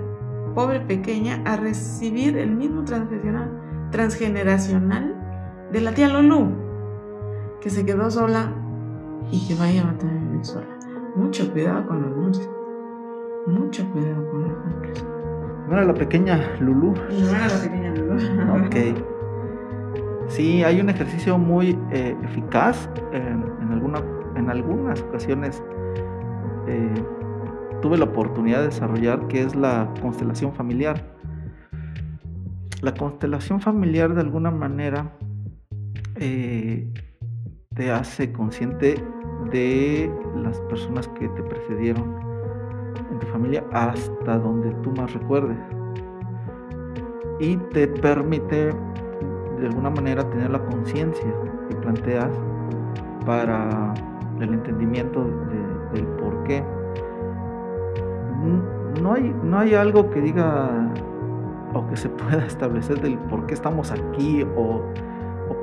pobre 0.53 0.81
pequeña 0.81 1.41
a 1.45 1.55
recibir 1.55 2.37
el 2.37 2.51
mismo 2.51 2.83
transgeneracional 3.91 5.69
de 5.71 5.81
la 5.81 5.93
tía 5.93 6.09
Lulú, 6.09 6.51
que 7.61 7.69
se 7.69 7.85
quedó 7.85 8.11
sola 8.11 8.53
y 9.31 9.47
que 9.47 9.55
vaya 9.55 9.87
a 9.87 9.93
vivir 9.93 10.43
sola. 10.43 10.67
Mucho 11.15 11.51
cuidado 11.51 11.87
con 11.87 12.01
los 12.01 12.11
nombres. 12.11 12.49
Mucho 13.47 13.89
cuidado 13.91 14.29
con 14.29 14.41
los 14.41 14.51
nombres. 14.51 15.05
¿No 15.67 15.73
era 15.73 15.85
la 15.85 15.93
pequeña 15.93 16.57
Lulú? 16.59 16.93
No 17.09 17.29
era 17.29 17.47
la 17.47 17.61
pequeña 17.61 17.93
Lulú. 17.95 18.65
ok. 18.65 18.75
Sí, 20.27 20.63
hay 20.63 20.79
un 20.79 20.89
ejercicio 20.89 21.37
muy 21.37 21.77
eh, 21.91 22.15
eficaz. 22.23 22.89
en, 23.11 23.71
alguna, 23.71 23.99
en 24.35 24.49
algunas 24.49 25.01
ocasiones 25.01 25.61
eh, 26.67 26.93
tuve 27.81 27.97
la 27.97 28.05
oportunidad 28.05 28.59
de 28.59 28.65
desarrollar, 28.67 29.27
que 29.27 29.43
es 29.43 29.55
la 29.55 29.93
constelación 30.01 30.53
familiar. 30.53 31.03
La 32.81 32.93
constelación 32.93 33.59
familiar 33.59 34.13
de 34.13 34.21
alguna 34.21 34.51
manera 34.51 35.11
eh, 36.15 36.87
te 37.75 37.91
hace 37.91 38.31
consciente 38.31 38.95
de 39.51 40.11
las 40.37 40.59
personas 40.61 41.07
que 41.09 41.27
te 41.29 41.43
precedieron 41.43 42.15
en 43.11 43.19
tu 43.19 43.27
familia 43.27 43.65
hasta 43.71 44.37
donde 44.37 44.73
tú 44.83 44.91
más 44.91 45.13
recuerdes. 45.13 45.57
Y 47.39 47.57
te 47.73 47.87
permite 47.87 48.71
de 49.63 49.69
alguna 49.69 49.89
manera 49.89 50.29
tener 50.29 50.49
la 50.49 50.59
conciencia 50.59 51.33
que 51.69 51.75
planteas 51.77 52.29
para 53.25 53.93
el 54.41 54.53
entendimiento 54.53 55.23
del 55.93 56.05
por 56.05 56.43
qué. 56.43 56.61
No 59.01 59.13
hay, 59.13 59.33
no 59.41 59.59
hay 59.59 59.73
algo 59.73 60.09
que 60.09 60.19
diga 60.19 60.91
o 61.73 61.87
que 61.87 61.95
se 61.95 62.09
pueda 62.09 62.45
establecer 62.45 62.99
del 62.99 63.17
por 63.17 63.45
qué 63.45 63.53
estamos 63.53 63.91
aquí 63.91 64.45
o, 64.57 64.83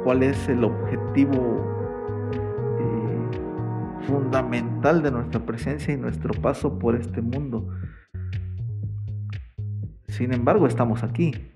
cuál 0.02 0.22
es 0.22 0.48
el 0.48 0.64
objetivo 0.64 1.58
eh, 2.78 4.06
fundamental 4.06 5.02
de 5.02 5.10
nuestra 5.10 5.40
presencia 5.40 5.92
y 5.92 5.98
nuestro 5.98 6.32
paso 6.40 6.78
por 6.78 6.94
este 6.94 7.20
mundo. 7.20 7.68
Sin 10.08 10.32
embargo, 10.32 10.66
estamos 10.66 11.02
aquí. 11.02 11.49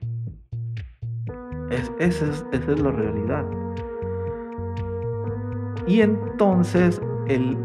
Es, 1.71 1.91
esa, 1.99 2.27
es, 2.53 2.81
la 2.81 2.91
realidad. 2.91 3.45
Y 5.87 6.01
entonces 6.01 7.01
el, 7.27 7.59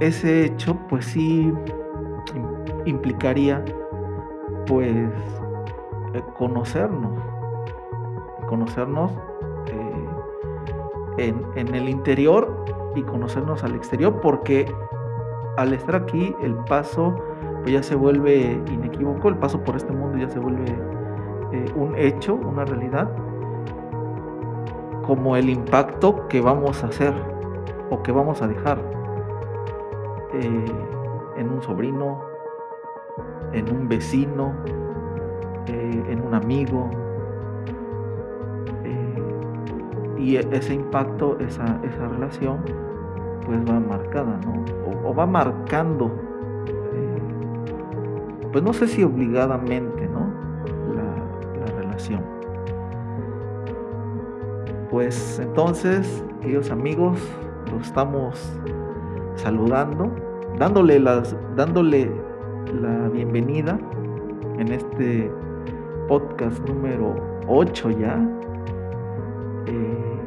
ese 0.00 0.46
hecho 0.46 0.76
pues 0.88 1.06
sí 1.06 1.52
implicaría 2.84 3.64
pues 4.66 5.08
eh, 6.14 6.22
conocernos, 6.36 7.20
conocernos 8.48 9.10
eh, 9.66 10.08
en, 11.18 11.44
en, 11.56 11.74
el 11.74 11.88
interior 11.88 12.64
y 12.94 13.02
conocernos 13.02 13.64
al 13.64 13.74
exterior 13.74 14.20
porque 14.20 14.72
al 15.56 15.72
estar 15.72 15.96
aquí 15.96 16.34
el 16.42 16.54
paso 16.54 17.14
pues 17.62 17.72
ya 17.72 17.82
se 17.82 17.94
vuelve 17.94 18.60
inequívoco, 18.70 19.28
el 19.30 19.36
paso 19.36 19.62
por 19.64 19.76
este 19.76 19.92
mundo 19.92 20.18
ya 20.18 20.28
se 20.28 20.38
vuelve 20.38 20.64
eh, 21.52 21.72
un 21.74 21.96
hecho, 21.96 22.34
una 22.34 22.64
realidad 22.64 23.10
como 25.06 25.36
el 25.36 25.50
impacto 25.50 26.26
que 26.28 26.40
vamos 26.40 26.82
a 26.82 26.86
hacer 26.86 27.14
o 27.90 28.02
que 28.02 28.10
vamos 28.10 28.40
a 28.42 28.48
dejar 28.48 28.78
eh, 30.32 30.64
en 31.36 31.50
un 31.50 31.62
sobrino, 31.62 32.20
en 33.52 33.70
un 33.70 33.88
vecino, 33.88 34.54
eh, 35.66 36.04
en 36.08 36.22
un 36.22 36.34
amigo. 36.34 36.90
Eh, 38.84 39.22
y 40.18 40.36
e-, 40.36 40.48
ese 40.52 40.74
impacto, 40.74 41.38
esa, 41.38 41.78
relación, 42.10 42.60
pues 43.44 43.60
va 43.68 43.78
marcada, 43.78 44.40
¿no? 44.44 44.64
O, 44.86 45.10
o 45.10 45.14
va 45.14 45.26
marcando, 45.26 46.10
pues 48.52 48.62
no 48.62 48.72
sé 48.72 48.86
si 48.86 49.02
obligadamente, 49.02 50.08
¿no? 50.08 50.43
Pues 54.94 55.40
entonces, 55.40 56.22
queridos 56.40 56.70
amigos, 56.70 57.18
los 57.72 57.84
estamos 57.84 58.38
saludando, 59.34 60.08
dándole, 60.56 61.02
dándole 61.56 62.12
la 62.80 63.08
bienvenida 63.08 63.76
en 64.56 64.68
este 64.68 65.32
podcast 66.06 66.60
número 66.68 67.16
8 67.48 67.90
ya 67.90 68.24
eh, 69.66 70.20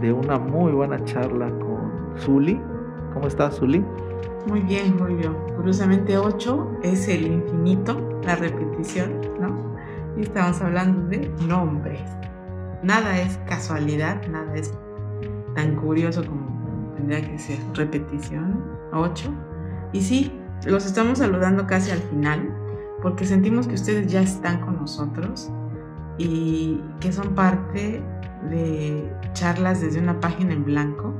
de 0.00 0.12
una 0.12 0.38
muy 0.38 0.70
buena 0.70 1.04
charla 1.04 1.50
con 1.58 2.20
Zuli. 2.20 2.60
¿Cómo 3.12 3.26
estás, 3.26 3.56
Zuli? 3.56 3.84
Muy 4.46 4.60
bien, 4.60 4.96
Julio. 4.96 5.34
Curiosamente 5.56 6.16
8 6.16 6.78
es 6.84 7.08
el 7.08 7.26
infinito, 7.26 8.20
la 8.22 8.36
repetición, 8.36 9.10
¿no? 9.40 9.74
Y 10.16 10.20
estamos 10.20 10.62
hablando 10.62 11.08
de 11.08 11.28
nombres. 11.48 12.19
Nada 12.82 13.18
es 13.18 13.38
casualidad, 13.46 14.26
nada 14.28 14.54
es 14.54 14.72
tan 15.54 15.76
curioso 15.76 16.24
como 16.24 16.92
tendría 16.96 17.20
que 17.20 17.38
ser 17.38 17.58
repetición. 17.74 18.64
8. 18.92 19.30
Y 19.92 20.00
sí, 20.00 20.32
los 20.66 20.86
estamos 20.86 21.18
saludando 21.18 21.66
casi 21.66 21.90
al 21.90 21.98
final 21.98 22.56
porque 23.02 23.24
sentimos 23.24 23.66
que 23.66 23.74
ustedes 23.74 24.10
ya 24.10 24.20
están 24.20 24.60
con 24.60 24.76
nosotros 24.76 25.50
y 26.18 26.82
que 27.00 27.12
son 27.12 27.34
parte 27.34 28.02
de 28.50 29.10
charlas 29.32 29.80
desde 29.80 30.00
una 30.00 30.20
página 30.20 30.52
en 30.52 30.64
blanco. 30.64 31.14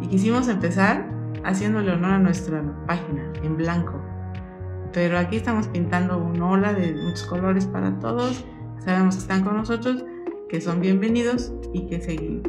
Y 0.00 0.08
quisimos 0.08 0.48
empezar 0.48 1.06
haciéndole 1.44 1.92
honor 1.92 2.12
a 2.12 2.18
nuestra 2.18 2.62
página 2.86 3.30
en 3.42 3.56
blanco. 3.56 4.00
Pero 4.92 5.18
aquí 5.18 5.36
estamos 5.36 5.68
pintando 5.68 6.18
una 6.18 6.46
ola 6.46 6.72
de 6.74 6.94
muchos 6.94 7.24
colores 7.24 7.66
para 7.66 7.98
todos. 7.98 8.44
Sabemos 8.78 9.16
que 9.16 9.22
están 9.22 9.44
con 9.44 9.56
nosotros, 9.56 10.04
que 10.52 10.60
son 10.60 10.80
bienvenidos 10.80 11.50
y 11.72 11.86
que 11.86 11.98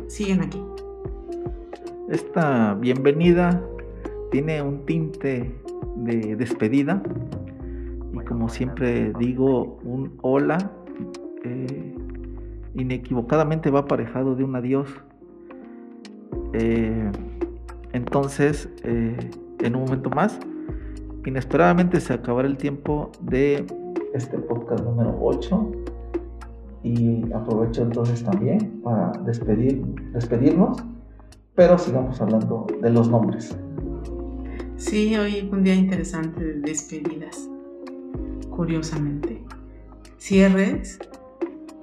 siguen 0.09 0.41
aquí. 0.41 0.61
Esta 2.09 2.73
bienvenida 2.73 3.63
tiene 4.29 4.61
un 4.61 4.85
tinte 4.85 5.55
de 5.95 6.35
despedida 6.35 7.01
y 8.11 8.17
como 8.25 8.49
siempre 8.49 9.13
digo, 9.17 9.79
un 9.85 10.17
hola 10.21 10.69
eh, 11.45 11.95
inequivocadamente 12.75 13.71
va 13.71 13.79
aparejado 13.79 14.35
de 14.35 14.43
un 14.43 14.57
adiós. 14.57 14.89
Eh, 16.51 17.09
entonces, 17.93 18.67
eh, 18.83 19.15
en 19.59 19.75
un 19.77 19.85
momento 19.85 20.09
más, 20.09 20.37
inesperadamente 21.25 22.01
se 22.01 22.11
acabará 22.11 22.49
el 22.49 22.57
tiempo 22.57 23.13
de 23.21 23.65
este 24.13 24.37
podcast 24.39 24.83
número 24.83 25.17
8 25.21 25.92
y 26.83 27.23
aprovecho 27.33 27.81
entonces 27.81 28.23
también 28.23 28.81
para 28.83 29.11
despedir, 29.25 29.83
despedirnos, 30.11 30.77
pero 31.55 31.77
sigamos 31.77 32.19
hablando 32.19 32.67
de 32.81 32.89
los 32.89 33.09
nombres. 33.09 33.55
Sí, 34.75 35.15
hoy 35.15 35.49
un 35.51 35.63
día 35.63 35.75
interesante 35.75 36.43
de 36.43 36.59
despedidas, 36.59 37.49
curiosamente. 38.49 39.43
Cierres 40.17 40.99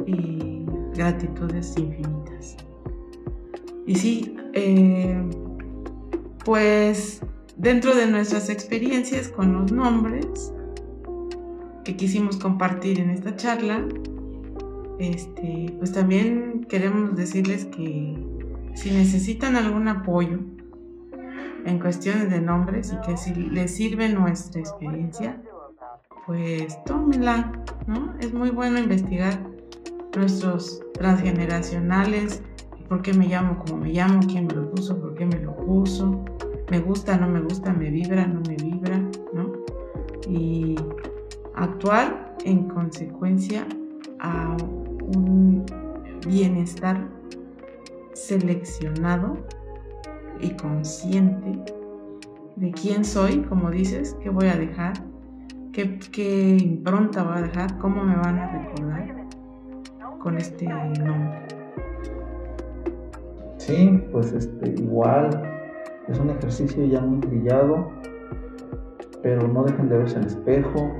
y 0.06 0.64
gratitudes 0.94 1.76
infinitas. 1.78 2.56
Y 3.86 3.94
sí, 3.94 4.36
eh, 4.52 5.22
pues 6.44 7.22
dentro 7.56 7.94
de 7.94 8.06
nuestras 8.06 8.50
experiencias 8.50 9.28
con 9.28 9.52
los 9.52 9.72
nombres 9.72 10.52
que 11.84 11.96
quisimos 11.96 12.36
compartir 12.36 13.00
en 13.00 13.10
esta 13.10 13.36
charla, 13.36 13.86
este, 15.00 15.74
pues 15.78 15.92
también 15.92 16.66
queremos 16.68 17.16
decirles 17.16 17.64
que 17.64 18.14
si 18.74 18.90
necesitan 18.90 19.56
algún 19.56 19.88
apoyo 19.88 20.38
en 21.64 21.78
cuestiones 21.78 22.30
de 22.30 22.40
nombres 22.40 22.92
y 22.92 23.06
que 23.06 23.16
si 23.16 23.34
les 23.34 23.74
sirve 23.74 24.10
nuestra 24.10 24.60
experiencia, 24.60 25.42
pues 26.26 26.78
tómenla, 26.84 27.50
¿no? 27.86 28.14
Es 28.20 28.34
muy 28.34 28.50
bueno 28.50 28.78
investigar 28.78 29.42
nuestros 30.14 30.82
transgeneracionales, 30.92 32.42
por 32.88 33.00
qué 33.00 33.14
me 33.14 33.26
llamo 33.26 33.58
como 33.64 33.78
me 33.78 33.92
llamo, 33.92 34.20
quién 34.26 34.46
me 34.46 34.54
lo 34.54 34.70
puso, 34.70 35.00
por 35.00 35.14
qué 35.14 35.24
me 35.24 35.38
lo 35.38 35.56
puso, 35.56 36.24
me 36.70 36.78
gusta, 36.78 37.16
no 37.16 37.26
me 37.26 37.40
gusta, 37.40 37.72
me 37.72 37.90
vibra, 37.90 38.26
no 38.26 38.40
me 38.46 38.56
vibra, 38.56 38.98
¿no? 39.32 39.52
Y 40.28 40.76
actuar 41.54 42.36
en 42.44 42.68
consecuencia 42.68 43.66
a 44.18 44.56
un 45.14 45.64
bienestar 46.26 47.08
seleccionado 48.12 49.38
y 50.40 50.50
consciente 50.50 51.64
de 52.56 52.72
quién 52.72 53.04
soy, 53.04 53.42
como 53.42 53.70
dices, 53.70 54.16
qué 54.22 54.30
voy 54.30 54.48
a 54.48 54.56
dejar, 54.56 54.94
qué, 55.72 56.58
impronta 56.60 57.22
voy 57.22 57.38
a 57.38 57.42
dejar, 57.42 57.78
cómo 57.78 58.04
me 58.04 58.16
van 58.16 58.38
a 58.38 58.52
recordar 58.52 59.26
con 60.18 60.36
este 60.36 60.66
nombre. 60.66 61.46
Sí, 63.56 64.02
pues 64.12 64.32
este, 64.32 64.70
igual 64.70 65.30
es 66.08 66.18
un 66.18 66.30
ejercicio 66.30 66.84
ya 66.84 67.00
muy 67.00 67.26
brillado, 67.26 67.90
pero 69.22 69.46
no 69.48 69.64
dejen 69.64 69.88
de 69.88 69.98
verse 69.98 70.18
al 70.18 70.26
espejo, 70.26 70.92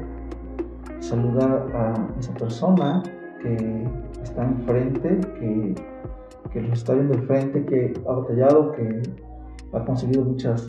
saludar 1.01 1.69
a 1.75 2.19
esa 2.19 2.33
persona 2.35 3.03
que 3.43 3.89
está 4.23 4.45
enfrente, 4.45 5.21
que, 5.39 5.75
que 6.53 6.63
los 6.63 6.79
está 6.79 6.95
viendo 6.95 7.15
enfrente, 7.15 7.65
que 7.65 7.93
ha 8.07 8.13
batallado, 8.13 8.73
que 8.73 9.03
ha 9.73 9.85
conseguido 9.85 10.25
muchas 10.25 10.67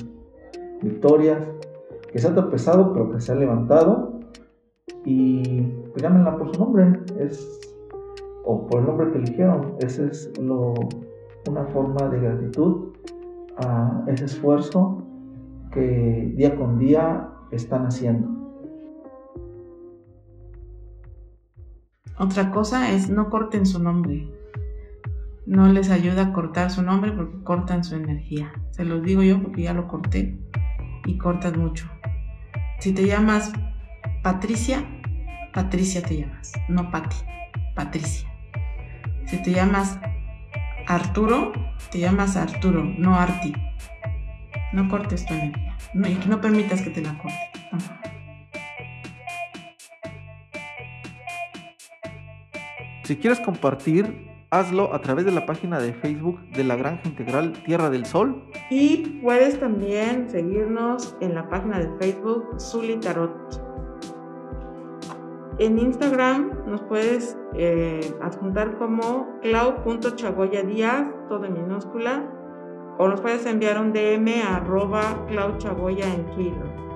victorias, 0.81 1.47
que 2.12 2.19
se 2.19 2.27
ha 2.27 2.34
tropezado 2.34 2.93
pero 2.93 3.12
que 3.12 3.19
se 3.19 3.31
ha 3.31 3.36
levantado 3.36 4.19
y 5.05 5.62
pues 5.91 6.01
llámenla 6.01 6.38
por 6.38 6.53
su 6.53 6.60
nombre, 6.60 6.99
es 7.19 7.60
o 8.45 8.65
por 8.67 8.81
el 8.81 8.88
nombre 8.88 9.12
que 9.12 9.17
eligieron. 9.19 9.75
Esa 9.79 10.05
es 10.05 10.31
una 10.39 11.65
forma 11.67 12.07
de 12.10 12.19
gratitud 12.19 12.93
a 13.57 14.03
ese 14.07 14.25
esfuerzo 14.25 15.03
que 15.71 16.34
día 16.36 16.55
con 16.55 16.77
día 16.77 17.29
están 17.51 17.86
haciendo. 17.86 18.29
Otra 22.17 22.52
cosa 22.52 22.91
es 22.91 23.10
no 23.10 23.30
corten 23.30 23.65
su 23.65 23.82
nombre. 23.82 24.28
No 25.45 25.67
les 25.67 25.89
ayuda 25.89 26.24
a 26.24 26.34
cortar 26.34 26.69
su 26.69 26.82
nombre 26.82 27.12
porque 27.12 27.43
cortan 27.43 27.84
su 27.84 27.95
energía. 27.95 28.54
Se 28.71 28.86
los 28.86 29.04
digo 29.04 29.24
yo 29.24 29.41
porque 29.41 29.63
ya 29.63 29.74
lo 29.74 29.88
corté 29.88 30.39
y 31.06 31.17
cortas 31.17 31.58
mucho. 31.58 31.89
Si 32.80 32.93
te 32.93 33.06
llamas 33.06 33.52
Patricia, 34.24 34.86
Patricia 35.54 36.02
te 36.02 36.17
llamas, 36.17 36.54
no 36.69 36.91
Pati, 36.91 37.17
Patricia. 37.76 38.30
Si 39.26 39.41
te 39.41 39.52
llamas 39.52 40.00
Arturo, 40.88 41.52
te 41.91 42.00
llamas 42.00 42.38
Arturo, 42.38 42.84
no 42.84 43.15
Arti. 43.15 43.54
No 44.74 44.88
cortes 44.89 45.26
tu 45.26 45.34
energía. 45.34 45.78
No, 45.93 46.08
y 46.08 46.17
no 46.28 46.39
permitas 46.39 46.82
que 46.82 46.89
te 46.89 47.02
la 47.02 47.17
cortes. 47.17 47.50
Si 53.12 53.17
quieres 53.17 53.41
compartir, 53.41 54.26
hazlo 54.52 54.93
a 54.93 55.02
través 55.02 55.26
de 55.26 55.34
la 55.34 55.45
página 55.45 55.82
de 55.82 55.91
Facebook 55.91 56.39
de 56.52 56.63
la 56.63 56.78
Granja 56.78 57.02
Integral 57.04 57.52
Tierra 57.65 57.89
del 57.89 58.06
Sol. 58.06 58.41
Y 58.69 59.19
puedes 59.21 59.60
también 59.60 60.30
seguirnos 60.30 61.17
en 61.19 61.36
la 61.36 61.50
página 61.50 61.80
de 61.80 61.89
Facebook 62.00 62.58
Zuli 62.58 62.95
Tarot. 63.02 63.34
En 65.60 65.78
Instagram 65.78 66.54
nos 66.67 66.84
puedes 66.84 67.38
eh, 67.58 68.00
adjuntar 68.21 68.78
como 68.78 69.28
clau.chagoya 69.41 70.63
todo 71.28 71.43
en 71.43 71.52
minúscula, 71.52 72.24
o 72.97 73.10
nos 73.10 73.19
puedes 73.19 73.45
enviar 73.45 73.78
un 73.78 73.91
DM 73.91 74.41
a 74.41 74.56
arroba 74.56 75.17
en 75.28 76.26
Twitter. 76.28 76.90